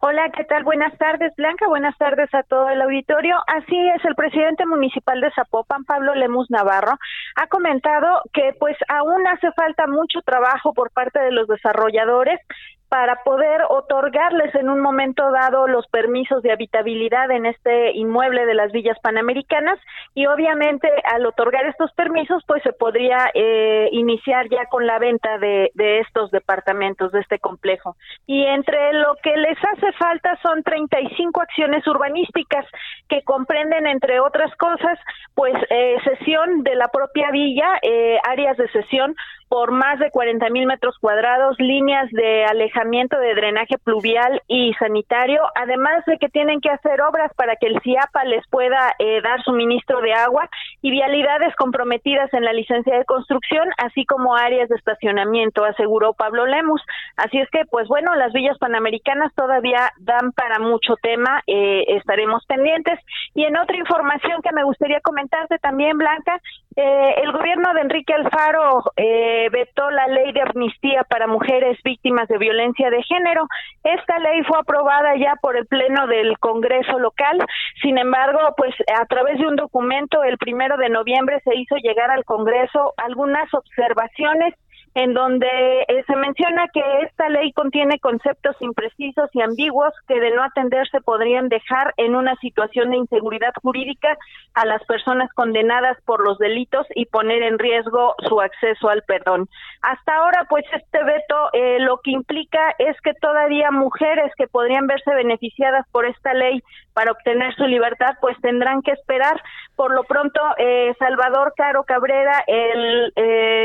[0.00, 0.64] Hola, ¿qué tal?
[0.64, 1.66] Buenas tardes, Blanca.
[1.68, 3.36] Buenas tardes a todo el auditorio.
[3.46, 6.98] Así es, el presidente municipal de Zapopan, Pablo Lemus Navarro,
[7.36, 12.40] ha comentado que pues aún hace falta mucho trabajo por parte de los desarrolladores
[12.88, 18.54] para poder otorgarles en un momento dado los permisos de habitabilidad en este inmueble de
[18.54, 19.78] las villas panamericanas
[20.14, 25.38] y obviamente al otorgar estos permisos pues se podría eh, iniciar ya con la venta
[25.38, 25.70] de,
[26.00, 27.96] estos departamentos de este complejo.
[28.26, 32.64] Y entre lo que les hace falta son 35 acciones urbanísticas
[33.08, 34.98] que comprenden entre otras cosas
[35.34, 39.14] pues eh, sesión de la propia villa eh, áreas de sesión
[39.48, 45.42] por más de 40 mil metros cuadrados, líneas de alejamiento de drenaje pluvial y sanitario,
[45.54, 49.42] además de que tienen que hacer obras para que el CIAPA les pueda eh, dar
[49.42, 50.48] suministro de agua
[50.82, 56.46] y vialidades comprometidas en la licencia de construcción, así como áreas de estacionamiento, aseguró Pablo
[56.46, 56.82] Lemus.
[57.16, 62.44] Así es que, pues bueno, las villas panamericanas todavía dan para mucho tema, eh, estaremos
[62.46, 62.98] pendientes.
[63.34, 66.40] Y en otra información que me gustaría comentarte también, Blanca,
[66.76, 72.28] eh, el gobierno de Enrique Alfaro eh, vetó la ley de amnistía para mujeres víctimas
[72.28, 73.46] de violencia de género.
[73.84, 77.38] Esta ley fue aprobada ya por el Pleno del Congreso local.
[77.82, 82.10] Sin embargo, pues a través de un documento, el primero de noviembre se hizo llegar
[82.10, 84.54] al Congreso algunas observaciones
[84.98, 85.46] en donde
[85.86, 91.00] eh, se menciona que esta ley contiene conceptos imprecisos y ambiguos que de no atenderse
[91.00, 94.18] podrían dejar en una situación de inseguridad jurídica
[94.54, 99.48] a las personas condenadas por los delitos y poner en riesgo su acceso al perdón.
[99.82, 104.88] Hasta ahora, pues este veto eh, lo que implica es que todavía mujeres que podrían
[104.88, 106.60] verse beneficiadas por esta ley
[106.92, 109.40] para obtener su libertad, pues tendrán que esperar.
[109.76, 113.12] Por lo pronto, eh, Salvador Caro Cabrera, el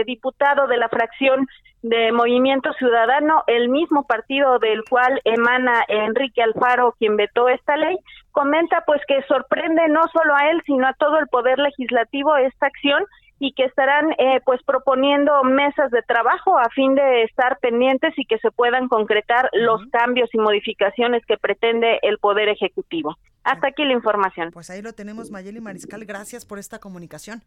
[0.03, 1.47] eh, diputado de la fracción
[1.81, 7.97] de Movimiento Ciudadano, el mismo partido del cual emana Enrique Alfaro, quien vetó esta ley,
[8.31, 12.67] comenta pues que sorprende no solo a él, sino a todo el poder legislativo esta
[12.67, 13.03] acción
[13.39, 18.25] y que estarán eh, pues proponiendo mesas de trabajo a fin de estar pendientes y
[18.25, 23.17] que se puedan concretar los cambios y modificaciones que pretende el Poder Ejecutivo.
[23.43, 24.51] Hasta aquí la información.
[24.53, 26.05] Pues ahí lo tenemos, Mayeli Mariscal.
[26.05, 27.41] Gracias por esta comunicación.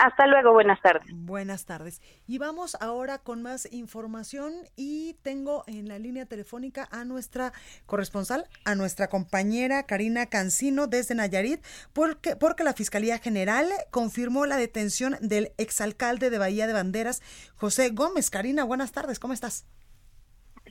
[0.00, 1.04] Hasta luego, buenas tardes.
[1.12, 2.00] Buenas tardes.
[2.26, 7.52] Y vamos ahora con más información y tengo en la línea telefónica a nuestra
[7.84, 11.60] corresponsal, a nuestra compañera Karina Cancino desde Nayarit,
[11.92, 17.20] porque, porque la Fiscalía General confirmó la detención del exalcalde de Bahía de Banderas,
[17.56, 18.30] José Gómez.
[18.30, 19.66] Karina, buenas tardes, ¿cómo estás?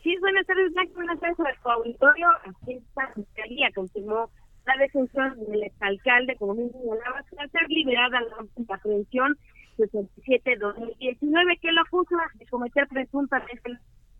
[0.02, 2.28] Sí, buenas tardes, Buenas tardes a auditorio.
[2.46, 4.32] Aquí está Fiscalía confirmó
[4.70, 9.38] la detención del exalcalde, como bien señalaba, a ser liberada la prevención
[9.78, 13.78] 67-2019, que lo acusa de cometer presuntamente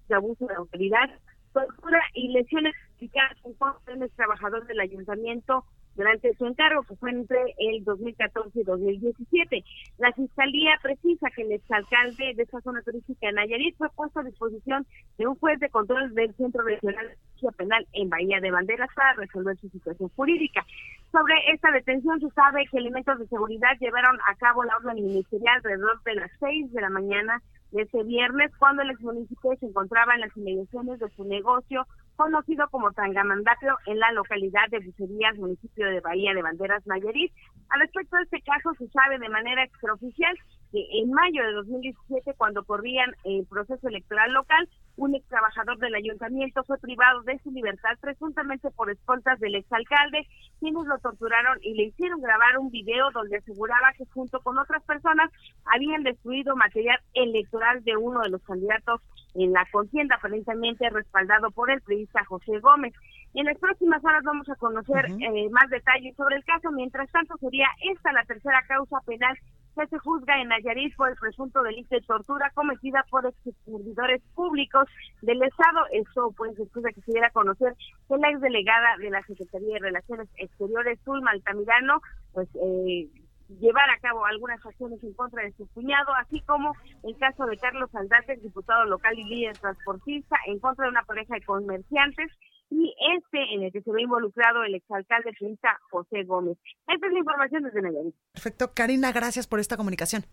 [0.08, 1.10] de abuso de autoridad,
[1.54, 3.32] tortura y lesiones físicas.
[3.44, 5.66] En contra del trabajador del ayuntamiento
[6.00, 9.66] durante su encargo, que fue entre el 2014 y 2017.
[9.98, 14.24] La Fiscalía precisa que el exalcalde de esa zona turística de Nayarit fue puesto a
[14.24, 17.06] disposición de un juez de control del Centro Regional
[17.40, 20.66] justicia penal en Bahía de Banderas para resolver su situación jurídica.
[21.12, 25.58] Sobre esta detención se sabe que elementos de seguridad llevaron a cabo la orden ministerial
[25.58, 27.42] alrededor de las 6 de la mañana
[27.72, 31.86] de ese viernes cuando el ex municipio se encontraba en las inmediaciones de su negocio
[32.16, 37.32] conocido como Tangamandapio en la localidad de Bucerías, municipio de Bahía de Banderas, Nayarit.
[37.70, 40.36] Al respecto de este caso se sabe de manera extraoficial
[40.72, 45.96] que en mayo de 2017, cuando corrían el proceso electoral local, un ex trabajador del
[45.96, 50.28] ayuntamiento fue privado de su libertad presuntamente por escoltas del exalcalde,
[50.60, 54.84] quienes lo torturaron y le hicieron grabar un video donde aseguraba que junto con otras
[54.84, 55.32] personas
[55.74, 59.02] habían destruido material electoral de uno de los candidatos
[59.36, 62.94] en la contienda, aparentemente respaldado por el periodista José Gómez.
[63.34, 66.72] En las próximas horas vamos a conocer eh, más detalles sobre el caso.
[66.72, 69.38] Mientras tanto, sería esta la tercera causa penal
[69.80, 74.22] que se juzga en Nayarit por el presunto delito de tortura cometida por ex servidores
[74.36, 74.86] públicos
[75.22, 75.80] del Estado.
[75.92, 77.76] Eso, pues, después de que se diera a conocer
[78.08, 82.02] que la exdelegada de la Secretaría de Relaciones Exteriores, Zulma Altamirano,
[82.34, 83.08] pues, eh,
[83.60, 86.74] llevar a cabo algunas acciones en contra de su cuñado, así como
[87.04, 91.36] el caso de Carlos Aldate, diputado local y líder transportista, en contra de una pareja
[91.36, 92.32] de comerciantes
[92.70, 96.58] y este en el que se ve involucrado el exalcalde Pinta José Gómez.
[96.88, 98.16] Esta es la información desde Nayarit.
[98.34, 98.72] Perfecto.
[98.74, 100.24] Karina, gracias por esta comunicación.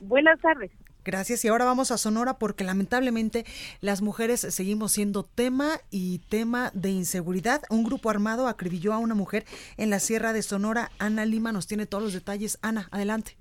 [0.00, 0.70] Buenas tardes.
[1.04, 1.44] Gracias.
[1.44, 3.44] Y ahora vamos a Sonora porque lamentablemente
[3.80, 7.62] las mujeres seguimos siendo tema y tema de inseguridad.
[7.70, 9.44] Un grupo armado acribilló a una mujer
[9.76, 10.90] en la Sierra de Sonora.
[10.98, 12.58] Ana Lima nos tiene todos los detalles.
[12.62, 13.36] Ana, adelante.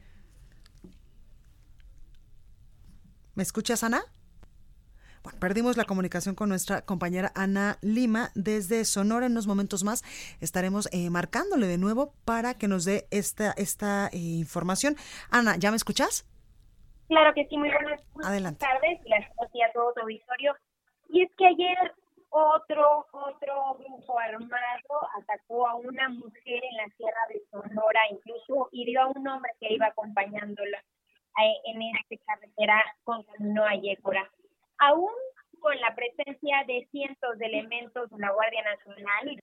[3.36, 4.02] ¿Me escuchas, Ana?
[5.24, 9.28] Bueno, perdimos la comunicación con nuestra compañera Ana Lima desde Sonora.
[9.28, 10.04] En unos momentos más
[10.42, 14.96] estaremos eh, marcándole de nuevo para que nos dé esta, esta eh, información.
[15.30, 16.26] Ana, ¿ya me escuchas?
[17.08, 18.02] Claro que sí, muy buenas,
[18.58, 20.56] tardes, las a todo tu auditorio.
[21.10, 21.78] Y es que ayer
[22.30, 29.02] otro otro grupo armado atacó a una mujer en la Sierra de Sonora, incluso hirió
[29.02, 34.28] a un hombre que iba acompañándola eh, en esta carretera con camino a Yécora
[34.82, 35.14] aún
[35.60, 39.38] con la presencia de cientos de elementos de la Guardia Nacional y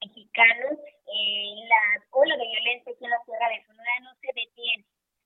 [0.00, 4.84] mexicanos, eh, la ola de violencia aquí en la Sierra de Sonora no se detiene.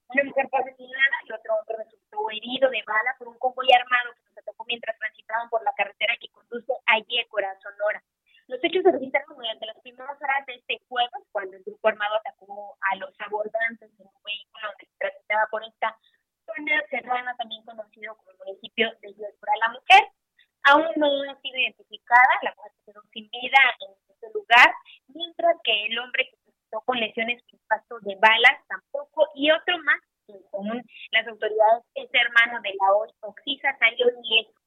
[0.08, 4.14] Una mujer fue asesinada y otro hombre resultó herido de bala por un convoy armado
[4.14, 8.02] que se atacó mientras transitaban por la carretera que conduce a Yécora, Sonora.
[8.48, 12.16] Los hechos se registraron durante las primeras horas de este jueves, cuando el grupo armado
[12.16, 15.94] atacó a los abordantes en un vehículo se transitaba por esta
[16.48, 19.52] zona serrana, también conocido como municipio de Yécora.
[19.60, 20.02] La mujer
[20.64, 24.68] aún no ha sido identificada, la mujer quedó sin vida en este lugar,
[25.08, 29.78] mientras que el hombre que resultó con lesiones por impacto de balas tampoco, y otro
[29.84, 30.82] más, que según
[31.12, 34.57] las autoridades es hermano de la hoy Oxisa, salió ileso.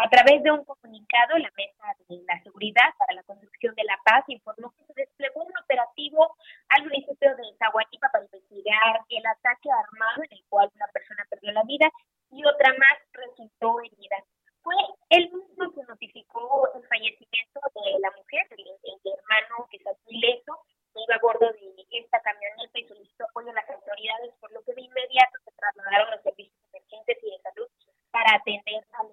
[0.00, 4.00] A través de un comunicado, la Mesa de la Seguridad para la Construcción de la
[4.02, 6.36] Paz informó que se desplegó un operativo
[6.70, 11.52] al municipio de Zaguatipa para investigar el ataque armado en el cual una persona perdió
[11.52, 11.92] la vida
[12.32, 14.24] y otra más resultó herida.
[14.62, 14.74] Fue
[15.10, 18.64] el mismo que notificó el fallecimiento de la mujer, el,
[19.04, 23.60] hermano que salió ileso, que iba a bordo de esta camioneta y solicitó apoyo a
[23.60, 27.68] las autoridades, por lo que de inmediato se trasladaron los servicios emergentes y de salud
[28.10, 29.12] para atender al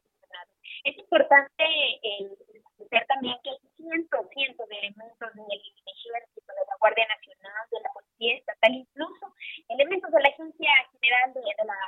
[0.84, 1.64] es importante
[2.04, 2.30] eh,
[3.08, 7.92] también que hay cientos, cientos de elementos del ejército, de la Guardia Nacional, de la
[7.94, 9.34] Policía Estatal, incluso
[9.70, 11.80] elementos de la Agencia General de, la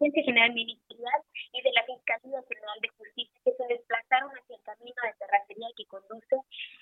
[0.00, 1.20] Agencia General Ministerial
[1.52, 5.68] y de la Fiscalía General de Justicia que se desplazaron hacia el camino de terracería
[5.76, 6.36] que conduce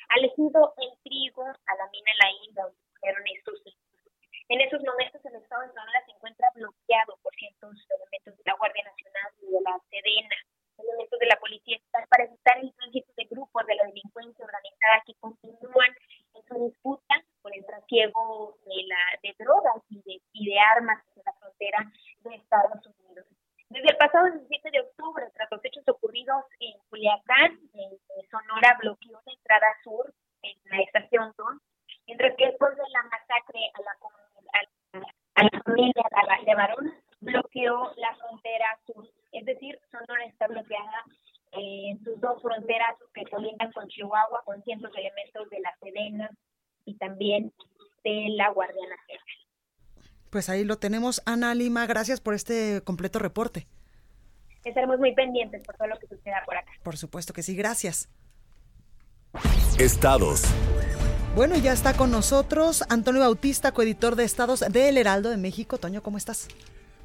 [0.08, 3.60] al ejido El Trigo, a la mina La Inda, donde fueron estos
[4.50, 8.42] en esos momentos el estado de Sonora se encuentra bloqueado por cientos de elementos de
[8.46, 10.36] la Guardia Nacional y de la Sedena
[10.82, 15.02] elementos de la policía estatal para evitar el tránsito de grupos de la delincuencia organizada
[15.06, 15.90] que continúan
[16.34, 21.02] en su disputa por el trasiego de, la, de drogas y de, y de armas
[21.16, 23.26] en la frontera de Estados Unidos.
[23.68, 27.60] Desde el pasado 17 de octubre, tras los hechos ocurridos en Culiacán,
[28.30, 31.46] Sonora bloqueó la entrada sur en la estación 2,
[32.06, 33.92] mientras que después de la masacre a la,
[35.34, 35.92] a, la familia
[36.44, 41.04] de varón, bloqueó la frontera sur es decir, Sonora está bloqueada
[41.52, 45.74] eh, en sus dos fronteras que colindan con Chihuahua, con cientos de elementos de la
[45.80, 46.30] Sedena
[46.84, 47.52] y también
[48.04, 49.26] de la Guardia Nacional.
[50.30, 51.22] Pues ahí lo tenemos.
[51.26, 53.66] Ana Lima, gracias por este completo reporte.
[54.64, 56.70] Estaremos muy pendientes por todo lo que suceda por acá.
[56.82, 58.08] Por supuesto que sí, gracias.
[59.78, 60.44] Estados.
[61.34, 65.78] Bueno, ya está con nosotros Antonio Bautista, coeditor de Estados del Heraldo de México.
[65.78, 66.48] Toño, ¿cómo estás?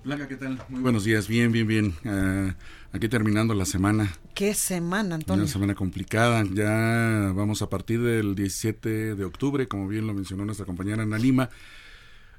[0.04, 0.60] Blanca, ¿qué tal?
[0.70, 1.94] Muy buenos días, bien, bien, bien.
[2.06, 2.54] Uh,
[2.92, 4.14] aquí terminando la semana.
[4.36, 5.44] ¿Qué semana, Antonio?
[5.44, 6.44] Una semana complicada.
[6.52, 11.18] Ya vamos a partir del 17 de octubre, como bien lo mencionó nuestra compañera Ana
[11.18, 11.50] Lima.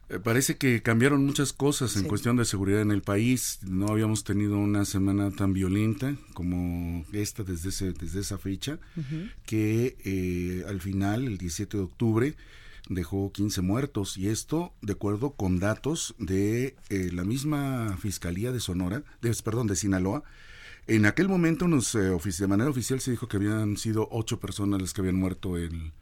[0.08, 2.08] Eh, parece que cambiaron muchas cosas en sí.
[2.08, 3.58] cuestión de seguridad en el país.
[3.62, 9.00] No habíamos tenido una semana tan violenta como esta desde, ese, desde esa fecha, uh
[9.00, 9.32] -huh.
[9.44, 12.36] que eh, al final, el 17 de octubre,
[12.88, 18.60] dejó 15 muertos y esto de acuerdo con datos de eh, la misma Fiscalía de
[18.60, 20.22] Sonora, de, perdón, de Sinaloa.
[20.86, 24.80] En aquel momento nos, eh, de manera oficial se dijo que habían sido ocho personas
[24.80, 25.92] las que habían muerto en,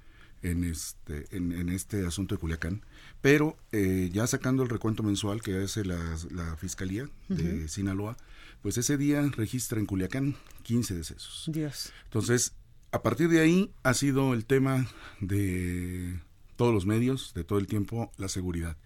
[0.44, 2.84] en, este, en, en este asunto de Culiacán,
[3.22, 5.98] pero eh, ya sacando el recuento mensual que hace la,
[6.30, 7.36] la Fiscalía uh -huh.
[7.36, 8.16] de Sinaloa,
[8.62, 11.44] pues ese día registra en Culiacán 15 decesos.
[11.52, 11.92] Dios.
[12.04, 12.52] Entonces,
[12.92, 14.86] a partir de ahí ha sido el tema
[15.20, 16.20] de
[16.56, 18.76] todos los medios, de todo el tiempo, la seguridad.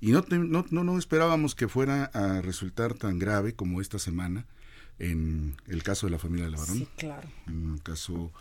[0.00, 3.98] Y no, te, no, no, no, esperábamos que fuera a resultar tan grave como esta
[3.98, 4.46] semana
[4.98, 6.78] en el caso de la familia de Levarón.
[6.78, 7.28] Sí, claro.
[7.46, 8.32] Un caso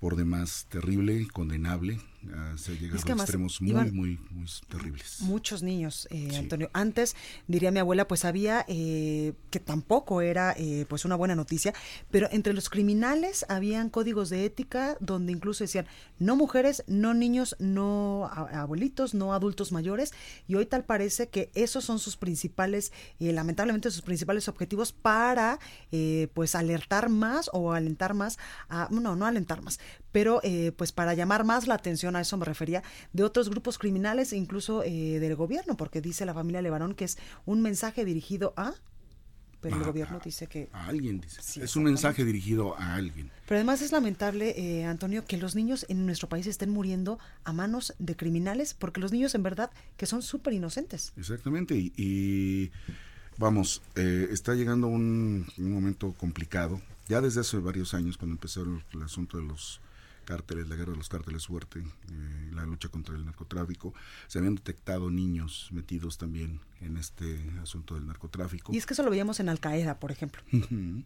[0.00, 4.48] por demás terrible, condenable, uh, se ha llegado es que a extremos muy, muy, muy
[4.68, 5.20] terribles.
[5.20, 6.36] Muchos niños, eh, sí.
[6.36, 6.70] Antonio.
[6.72, 7.16] Antes,
[7.46, 11.74] diría mi abuela, pues había, eh, que tampoco era eh, pues una buena noticia,
[12.10, 15.86] pero entre los criminales habían códigos de ética donde incluso decían,
[16.18, 20.12] no mujeres, no niños, no abuelitos, no adultos mayores,
[20.48, 25.58] y hoy tal parece que esos son sus principales, eh, lamentablemente sus principales objetivos para
[25.92, 29.78] eh, pues alertar más o alentar más, a, no, no alentar más,
[30.12, 33.78] pero eh, pues para llamar más la atención, a eso me refería, de otros grupos
[33.78, 38.52] criminales, incluso eh, del gobierno, porque dice la familia Levarón que es un mensaje dirigido
[38.56, 38.74] a
[39.60, 40.68] pero el Ah, gobierno dice que...
[40.72, 41.40] A alguien, dice.
[41.42, 43.30] Sí, es un mensaje dirigido a alguien.
[43.46, 47.52] Pero además es lamentable, eh, Antonio, que los niños en nuestro país estén muriendo a
[47.52, 51.12] manos de criminales, porque los niños en verdad que son súper inocentes.
[51.16, 52.70] Exactamente, y, y
[53.38, 58.62] vamos, eh, está llegando un, un, momento complicado, ya desde hace varios años, cuando empezó
[58.62, 59.80] el, el asunto de los
[60.26, 63.94] cárteles, la guerra de los cárteles fuerte, eh, la lucha contra el narcotráfico,
[64.26, 68.74] se habían detectado niños metidos también en este asunto del narcotráfico.
[68.74, 70.42] Y es que eso lo veíamos en Al Qaeda, por ejemplo,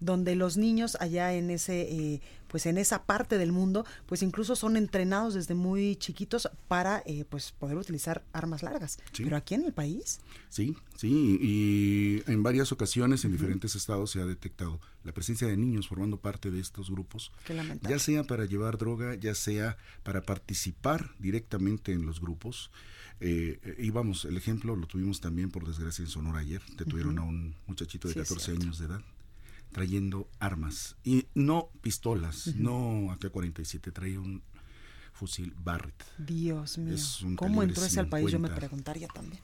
[0.00, 2.20] donde los niños allá en ese, eh,
[2.50, 7.24] pues en esa parte del mundo, pues incluso son entrenados desde muy chiquitos para, eh,
[7.28, 8.98] pues poder utilizar armas largas.
[9.12, 9.22] Sí.
[9.22, 10.20] Pero aquí en el país.
[10.48, 13.38] Sí, sí, y en varias ocasiones en uh -huh.
[13.38, 17.30] diferentes estados se ha detectado la presencia de niños formando parte de estos grupos,
[17.82, 22.70] ya sea para llevar droga, ya sea para participar directamente en los grupos.
[23.22, 27.22] Eh, y vamos, el ejemplo lo tuvimos también por desgracia en Sonora ayer, detuvieron uh
[27.22, 27.24] -huh.
[27.24, 29.02] a un muchachito de sí, 14 años de edad
[29.72, 32.56] trayendo armas y no pistolas, uh -huh.
[32.56, 34.42] no AK-47, traía un
[35.12, 36.02] fusil Barrett.
[36.18, 36.96] Dios mío,
[37.36, 38.30] ¿cómo entró ese al país?
[38.30, 39.42] Yo me preguntaría también.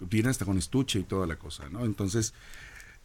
[0.00, 1.84] Viene hasta con estuche y toda la cosa, ¿no?
[1.84, 2.32] Entonces,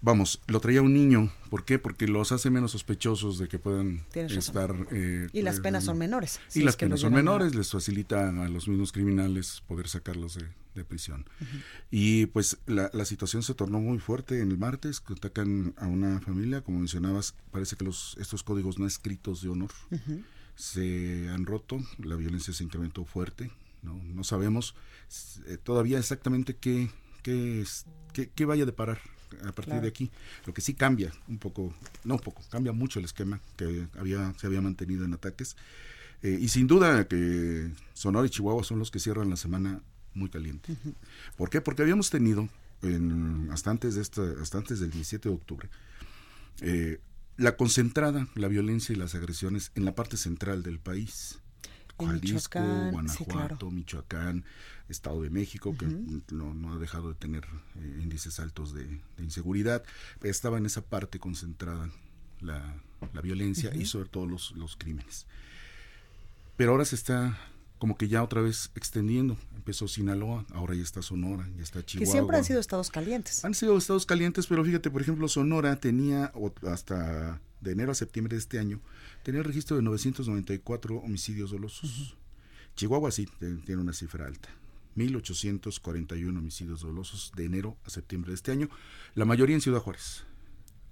[0.05, 1.31] vamos, lo traía un niño.
[1.49, 1.79] ¿Por qué?
[1.79, 4.73] Porque los hace menos sospechosos de que puedan estar.
[4.91, 6.39] Eh, y las penas eh, son menores.
[6.49, 7.57] Y si las es penas son menores, a...
[7.57, 10.45] les facilita a los mismos criminales poder sacarlos de,
[10.75, 11.25] de prisión.
[11.41, 11.63] Uh -huh.
[11.89, 15.87] Y pues la, la, situación se tornó muy fuerte en el martes, que atacan a
[15.87, 20.23] una familia, como mencionabas, parece que los estos códigos no escritos de honor uh -huh.
[20.55, 23.51] se han roto, la violencia se incrementó fuerte.
[23.81, 24.75] No, no sabemos
[25.47, 26.89] eh, todavía exactamente qué,
[27.23, 27.63] qué,
[28.13, 28.99] qué, qué vaya a deparar
[29.41, 29.81] a partir claro.
[29.81, 30.11] de aquí.
[30.45, 31.73] Lo que sí cambia un poco,
[32.03, 35.55] no un poco, cambia mucho el esquema que había, se había mantenido en ataques.
[36.23, 39.81] Eh, y sin duda que Sonora y Chihuahua son los que cierran la semana
[40.13, 40.71] muy caliente.
[40.71, 40.93] Uh -huh.
[41.37, 41.61] ¿Por qué?
[41.61, 42.49] Porque habíamos tenido,
[42.81, 45.69] en, hasta, antes de esta, hasta antes del 17 de octubre,
[46.61, 46.99] eh,
[47.37, 51.39] la concentrada, la violencia y las agresiones en la parte central del país.
[51.99, 53.71] Jalisco, Guanajuato, sí, claro.
[53.71, 54.45] Michoacán,
[54.89, 56.23] Estado de México, uh -huh.
[56.25, 59.83] que no, no, ha dejado de tener eh, índices altos de, de, inseguridad.
[60.21, 61.89] Estaba en esa parte concentrada
[62.41, 62.75] la,
[63.13, 63.81] la violencia uh -huh.
[63.81, 65.25] y sobre todo los, los crímenes.
[66.57, 67.37] Pero ahora se está
[67.77, 69.37] como que ya otra vez extendiendo.
[69.55, 72.05] Empezó Sinaloa, ahora ya está Sonora, ya está Chihuahua.
[72.05, 73.43] Que siempre han sido estados calientes.
[73.43, 76.31] Han sido estados calientes, pero fíjate, por ejemplo, Sonora tenía
[76.67, 78.79] hasta de enero a septiembre de este año,
[79.23, 81.83] tenía el registro de 994 homicidios dolosos.
[81.83, 82.15] Uh -huh.
[82.75, 83.27] Chihuahua sí
[83.65, 84.49] tiene una cifra alta.
[84.95, 88.69] 1.841 homicidios dolosos de enero a septiembre de este año,
[89.13, 90.23] la mayoría en Ciudad Juárez.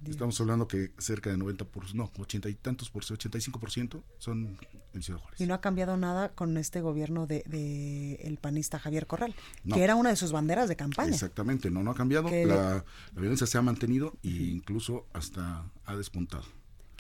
[0.01, 0.15] Dios.
[0.15, 4.57] Estamos hablando que cerca de 90 por, no, 80 y tantos por 85% son
[4.93, 5.39] en Ciudad Juárez.
[5.39, 9.76] Y no ha cambiado nada con este gobierno de, de el panista Javier Corral, no.
[9.76, 11.11] que era una de sus banderas de campaña.
[11.11, 15.95] Exactamente, no, no ha cambiado, la, la, violencia se ha mantenido e incluso hasta ha
[15.95, 16.43] despuntado.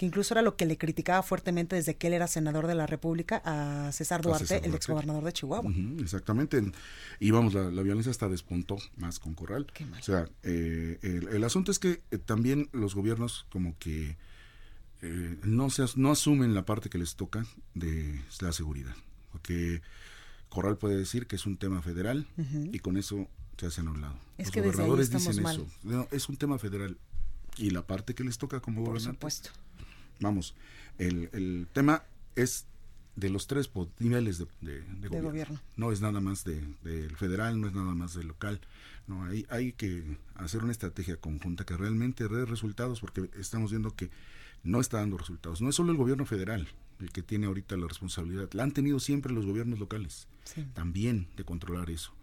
[0.03, 2.85] Que incluso era lo que le criticaba fuertemente desde que él era senador de la
[2.85, 5.71] República a César Duarte, el exgobernador de Chihuahua.
[5.99, 6.61] exactamente.
[7.19, 9.67] Y vamos, la, violencia hasta despuntó más con Corral.
[9.99, 14.17] O sea, eh, el, asunto es que eh, también los gobiernos como que
[15.01, 18.95] eh, no, se, no asumen la parte que les toca de la seguridad.
[19.31, 19.81] Porque
[20.49, 22.27] Corral puede decir que es un tema federal
[22.71, 23.27] y con eso
[23.57, 24.19] se hacen a un lado.
[24.37, 25.67] Es Los que gobernadores dicen eso.
[26.11, 26.97] es un tema federal
[27.57, 29.19] y la parte que les toca como gobernantes.
[29.19, 29.63] Por supuesto.
[30.19, 30.55] Vamos,
[30.97, 32.03] el, el tema
[32.35, 32.65] es
[33.15, 35.59] de los tres niveles de, de, gobierno.
[35.75, 38.59] No es nada más del de, federal, no es nada más del local.
[39.05, 43.95] No, hay, hay que hacer una estrategia conjunta que realmente dé resultados porque estamos viendo
[43.95, 44.09] que
[44.63, 45.61] no está dando resultados.
[45.61, 46.67] No es solo el gobierno federal
[46.99, 50.27] el que tiene ahorita la responsabilidad, la han tenido siempre los gobiernos locales
[50.73, 52.13] también de controlar eso.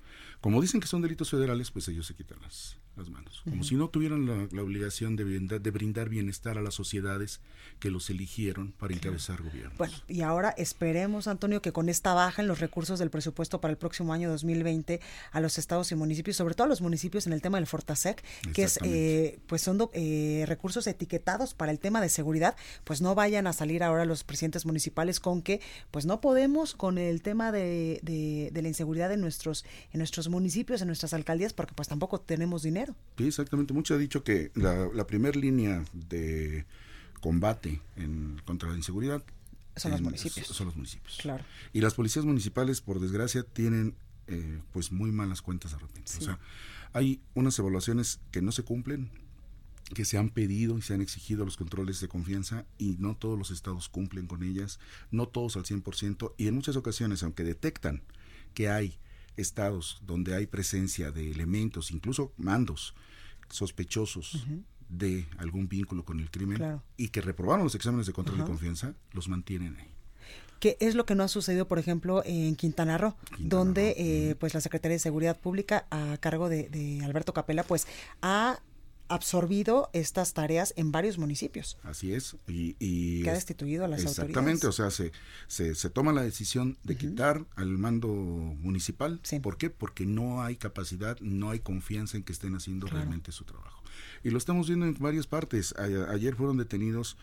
[0.41, 3.43] Como dicen que son delitos federales, pues ellos se quitan las, las manos.
[3.45, 7.41] Como si no tuvieran la, obligación de brindar, de brindar, bienestar a las sociedades
[7.79, 9.73] que los eligieron para encabezar gobierno.
[9.79, 13.73] Bueno, y ahora esperemos, Antonio, que con esta baja en los recursos del presupuesto para
[13.73, 15.01] el próximo año 2020
[15.33, 18.23] a los estados y municipios, sobre todo a los municipios en el tema del Fortasec,
[18.53, 23.15] que es, eh, pues son eh, recursos etiquetados para el tema de seguridad, pues no
[23.15, 27.51] vayan a salir ahora los presidentes municipales con que, pues no podemos con el tema
[27.51, 31.89] de, de, de la inseguridad en nuestros, en nuestros municipios, en nuestras alcaldías, porque pues
[31.89, 32.90] tampoco tenemos dinero.
[33.19, 33.75] Sí, exactamente.
[33.75, 36.65] Mucho ha dicho que la, la primera línea de
[37.21, 39.23] combate en, contra la inseguridad
[39.77, 40.47] son los municipios.
[40.47, 41.19] Son los municipios.
[41.21, 41.45] Claro.
[41.73, 43.95] Y las policías municipales, por desgracia, tienen
[44.27, 46.13] eh, pues muy malas cuentas de repente.
[46.19, 46.39] O sea,
[46.93, 49.11] hay unas evaluaciones que no se cumplen,
[49.95, 53.39] que se han pedido y se han exigido los controles de confianza y no todos
[53.39, 54.79] los estados cumplen con ellas,
[55.11, 58.03] no todos al 100% y en muchas ocasiones, aunque detectan
[58.55, 58.99] que hay
[59.37, 62.95] estados donde hay presencia de elementos, incluso mandos
[63.49, 64.47] sospechosos
[64.89, 68.95] de algún vínculo con el crimen y que reprobaron los exámenes de control de confianza,
[69.13, 69.89] los mantienen ahí.
[70.59, 74.53] Que es lo que no ha sucedido, por ejemplo, en Quintana Roo, donde eh, pues
[74.53, 77.87] la Secretaría de Seguridad Pública a cargo de, de Alberto Capela pues
[78.21, 78.61] ha
[79.11, 81.77] absorbido estas tareas en varios municipios.
[81.83, 82.37] Así es.
[82.47, 84.65] Y, y que ha destituido a las exactamente, autoridades.
[84.65, 89.21] Exactamente, o sea, se, se, toma la decisión de quitar al mando municipal.
[89.43, 89.69] ¿Por qué?
[89.69, 93.83] Porque no hay capacidad, no hay confianza en que estén haciendo realmente su trabajo.
[94.23, 95.75] Y lo estamos viendo en varias partes.
[95.77, 97.17] ayer fueron detenidos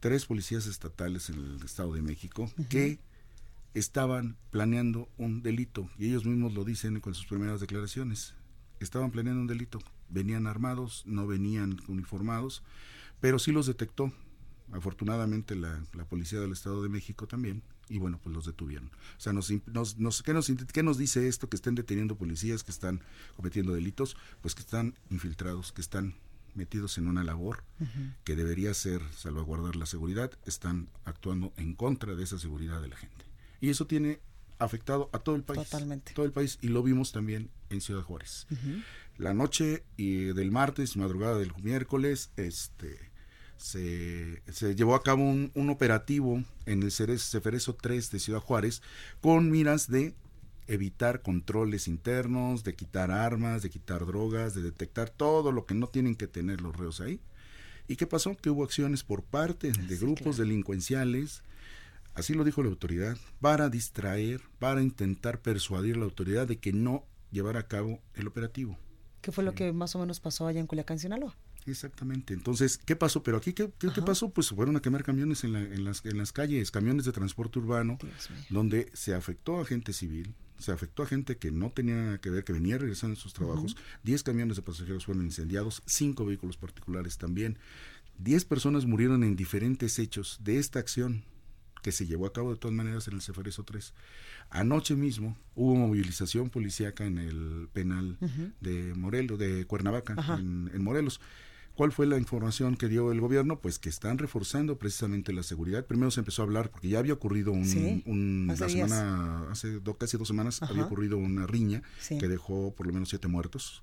[0.00, 2.98] tres policías estatales en el Estado de México que
[3.72, 8.34] estaban planeando un delito y ellos mismos lo dicen con sus primeras declaraciones.
[8.80, 9.78] Estaban planeando un delito
[10.10, 12.62] venían armados, no venían uniformados,
[13.20, 14.12] pero sí los detectó.
[14.72, 18.88] Afortunadamente la, policía del Estado de México también, y bueno, pues los detuvieron.
[18.88, 19.50] O sea, nos,
[19.98, 21.48] nos, ¿qué, nos, ¿qué nos dice esto?
[21.48, 23.00] Que estén deteniendo policías que están
[23.34, 26.14] cometiendo delitos, pues que están infiltrados, que están
[26.54, 27.64] metidos en una labor
[28.24, 32.96] que debería ser salvaguardar la seguridad, están actuando en contra de esa seguridad de la
[32.96, 33.24] gente.
[33.60, 34.20] Y eso tiene
[34.60, 35.68] afectado a todo el país.
[35.68, 36.12] Totalmente.
[36.14, 38.46] Todo el país, y lo vimos también en Ciudad Juárez
[39.20, 42.98] la noche y del martes, madrugada del miércoles, este,
[43.58, 48.82] se, se llevó a cabo un, un operativo en el Ceferezo 3 de Ciudad Juárez
[49.20, 50.14] con miras de
[50.66, 55.88] evitar controles internos, de quitar armas, de quitar drogas, de detectar todo lo que no
[55.88, 57.20] tienen que tener los reos ahí.
[57.88, 58.36] ¿Y qué pasó?
[58.36, 61.42] Que hubo acciones por parte de grupos delincuenciales,
[62.20, 66.72] así lo dijo la autoridad, para distraer, para intentar persuadir a la autoridad de que
[66.72, 68.78] no llevara a cabo el operativo.
[69.20, 71.36] ¿Qué fue lo que más o menos pasó allá en Culiacán, Sinaloa?
[71.66, 72.32] Exactamente.
[72.32, 73.22] Entonces, ¿qué pasó?
[73.22, 74.30] Pero aquí, ¿qué, qué, pasó?
[74.30, 77.98] Pues fueron a quemar camiones en, en, las, en las calles, camiones de transporte urbano,
[78.48, 82.30] donde se afectó a gente civil, se afectó a gente que no tenía nada que
[82.30, 83.76] ver, que venía regresando en sus trabajos.
[84.02, 87.58] Diez camiones de pasajeros fueron incendiados, cinco vehículos particulares también.
[88.18, 91.24] Diez personas murieron en diferentes hechos de esta acción
[91.82, 93.94] que se llevó a cabo de todas maneras en el Ceferezo 3.
[94.50, 98.18] Anoche mismo hubo movilización policíaca en el penal
[98.60, 101.20] de Morelos, de Cuernavaca, en, Morelos.
[101.74, 103.60] ¿Cuál fue la información que dio el gobierno?
[103.60, 105.86] Pues que están reforzando precisamente la seguridad.
[105.86, 110.28] Primero se empezó a hablar, porque ya había ocurrido un, la semana, hace casi dos
[110.28, 113.82] semanas, había ocurrido una riña que dejó por lo menos siete muertos.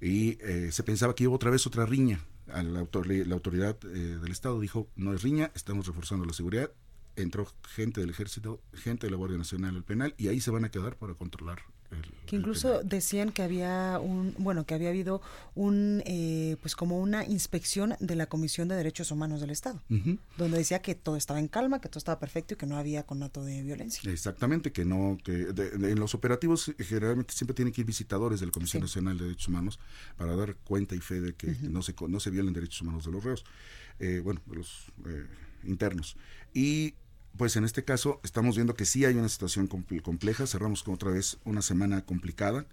[0.00, 2.20] Y eh, se pensaba que iba otra vez otra riña.
[2.46, 6.72] la, la autoridad eh, del Estado dijo, no es riña, estamos reforzando la seguridad
[7.16, 10.64] entró gente del ejército, gente de la Guardia Nacional al penal y ahí se van
[10.64, 11.62] a quedar para controlar
[12.26, 15.20] que incluso decían que había un bueno que había habido
[15.54, 19.82] un eh, pues como una inspección de la Comisión de Derechos Humanos del Estado
[20.38, 23.04] donde decía que todo estaba en calma que todo estaba perfecto y que no había
[23.04, 24.10] conato de violencia.
[24.10, 28.52] Exactamente que no que en los operativos generalmente siempre tienen que ir visitadores de la
[28.52, 29.78] Comisión Nacional de Derechos Humanos
[30.16, 33.12] para dar cuenta y fe de que no se no se violen derechos humanos de
[33.12, 33.44] los reos
[34.00, 35.26] eh, bueno, de los eh,
[35.64, 36.16] internos.
[36.52, 36.94] Y
[37.36, 40.46] pues en este caso estamos viendo que sí hay una situación compleja.
[40.46, 42.66] Cerramos con otra vez una semana complicada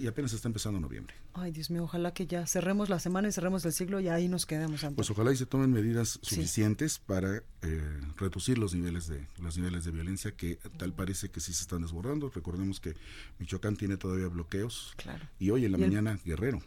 [0.00, 1.14] y apenas está empezando noviembre.
[1.32, 4.28] Ay, Dios mío, ojalá que ya cerremos la semana y cerremos el siglo y ahí
[4.28, 4.84] nos quedemos.
[4.94, 9.84] Pues ojalá y se tomen medidas suficientes para eh, reducir los niveles de los niveles
[9.84, 12.30] de violencia que tal parece que sí se están desbordando.
[12.30, 12.94] Recordemos que
[13.38, 14.94] Michoacán tiene todavía bloqueos.
[14.96, 15.28] Claro.
[15.38, 16.62] Y hoy en la mañana Guerrero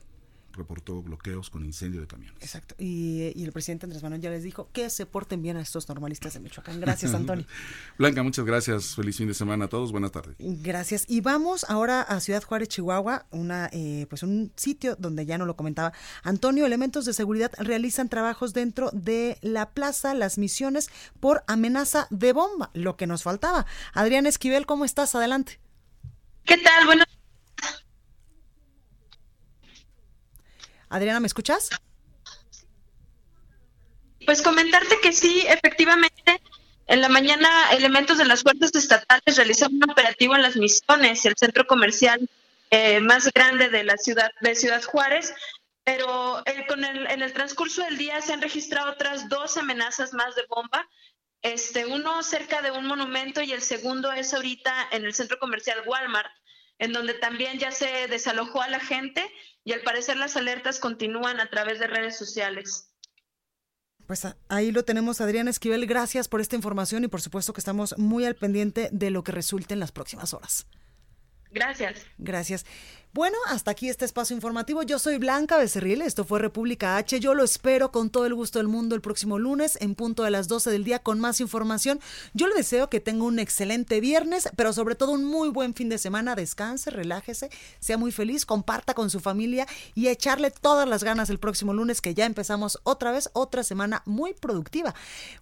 [0.58, 2.42] reportó bloqueos con incendio de camiones.
[2.42, 2.76] Exacto.
[2.78, 6.34] Y, el presidente Andrés Manuel ya les dijo que se porten bien a estos normalistas
[6.34, 6.82] de Michoacán.
[6.82, 7.46] Gracias, Antonio.
[7.98, 8.96] Blanca, muchas gracias.
[8.96, 9.92] Feliz fin de semana a todos.
[9.92, 10.36] Buenas tardes.
[10.40, 11.06] Gracias.
[11.08, 15.46] Y vamos ahora a Ciudad Juárez, Chihuahua, una eh, pues un sitio donde ya no
[15.46, 15.94] lo comentaba
[16.24, 16.66] Antonio.
[16.66, 20.90] Elementos de seguridad realizan trabajos dentro de la plaza Las Misiones
[21.20, 23.66] por amenaza de bomba, lo que nos faltaba.
[23.94, 25.16] Adrián Esquivel, ¿cómo estás?
[25.16, 25.60] Adelante.
[26.46, 26.86] ¿Qué tal?
[26.86, 27.17] Buenas
[30.90, 31.70] Adriana, ¿me escuchas?
[34.26, 36.42] Pues comentarte que sí, efectivamente,
[36.88, 41.36] en la mañana elementos de las fuerzas estatales realizaron un operativo en las misiones, el
[41.38, 42.30] centro comercial
[42.72, 45.34] eh, más grande de la ciudad de Ciudad Juárez,
[45.84, 50.14] pero eh, con el, en el transcurso del día se han registrado otras dos amenazas
[50.14, 50.86] más de bomba.
[51.42, 55.84] Este, uno cerca de un monumento y el segundo es ahorita en el centro comercial
[55.86, 56.30] Walmart,
[56.80, 59.30] en donde también ya se desalojó a la gente
[59.64, 62.94] y al parecer las alertas continúan a través de redes sociales.
[64.06, 65.86] Pues ahí lo tenemos, Adrián Esquivel.
[65.86, 69.34] Gracias por esta información y por supuesto que estamos muy al pendiente de lo que
[69.34, 70.68] resulte en las próximas horas.
[71.52, 72.06] Gracias.
[72.18, 72.66] Gracias.
[73.18, 74.84] Bueno, hasta aquí este espacio informativo.
[74.84, 77.20] Yo soy Blanca Becerril, esto fue República H.
[77.20, 80.30] Yo lo espero con todo el gusto del mundo el próximo lunes en punto de
[80.30, 82.00] las 12 del día con más información.
[82.34, 85.90] Yo le deseo que tenga un excelente viernes, pero sobre todo un muy buen fin
[85.90, 86.36] de semana.
[86.36, 91.40] Descanse, relájese, sea muy feliz, comparta con su familia y echarle todas las ganas el
[91.40, 94.94] próximo lunes que ya empezamos otra vez, otra semana muy productiva.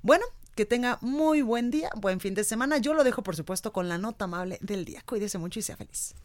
[0.01, 0.25] Bueno,
[0.55, 2.77] que tenga muy buen día, buen fin de semana.
[2.77, 5.03] Yo lo dejo, por supuesto, con la nota amable del día.
[5.05, 6.15] Cuídese mucho y sea feliz.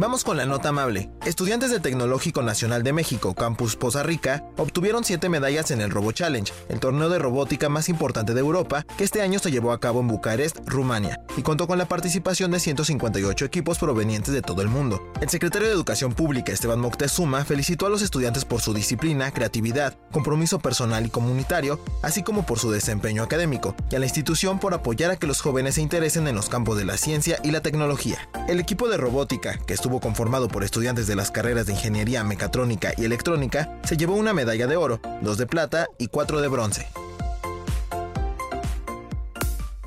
[0.00, 1.10] Vamos con la nota amable.
[1.26, 6.12] Estudiantes del Tecnológico Nacional de México, Campus Poza Rica, obtuvieron siete medallas en el Robo
[6.12, 9.80] Challenge, el torneo de robótica más importante de Europa, que este año se llevó a
[9.80, 14.62] cabo en Bucarest, Rumania, y contó con la participación de 158 equipos provenientes de todo
[14.62, 15.02] el mundo.
[15.20, 19.98] El secretario de Educación Pública, Esteban Moctezuma, felicitó a los estudiantes por su disciplina, creatividad,
[20.12, 24.74] compromiso personal y comunitario, así como por su desempeño académico, y a la institución por
[24.74, 27.62] apoyar a que los jóvenes se interesen en los campos de la ciencia y la
[27.62, 28.28] tecnología.
[28.46, 32.22] El equipo de robótica, que estuvo estuvo conformado por estudiantes de las carreras de Ingeniería
[32.22, 36.48] Mecatrónica y Electrónica, se llevó una medalla de oro, dos de plata y cuatro de
[36.48, 36.86] bronce.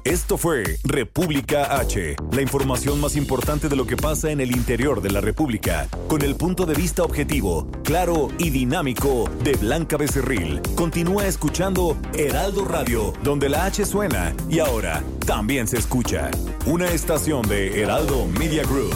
[0.04, 5.04] Esto fue República H, la información más importante de lo que pasa en el interior
[5.04, 10.64] de la República, con el punto de vista objetivo, claro y dinámico de Blanca Becerril.
[10.74, 16.32] Continúa escuchando Heraldo Radio, donde la H suena y ahora también se escucha.
[16.66, 18.96] Una estación de Heraldo Media Group.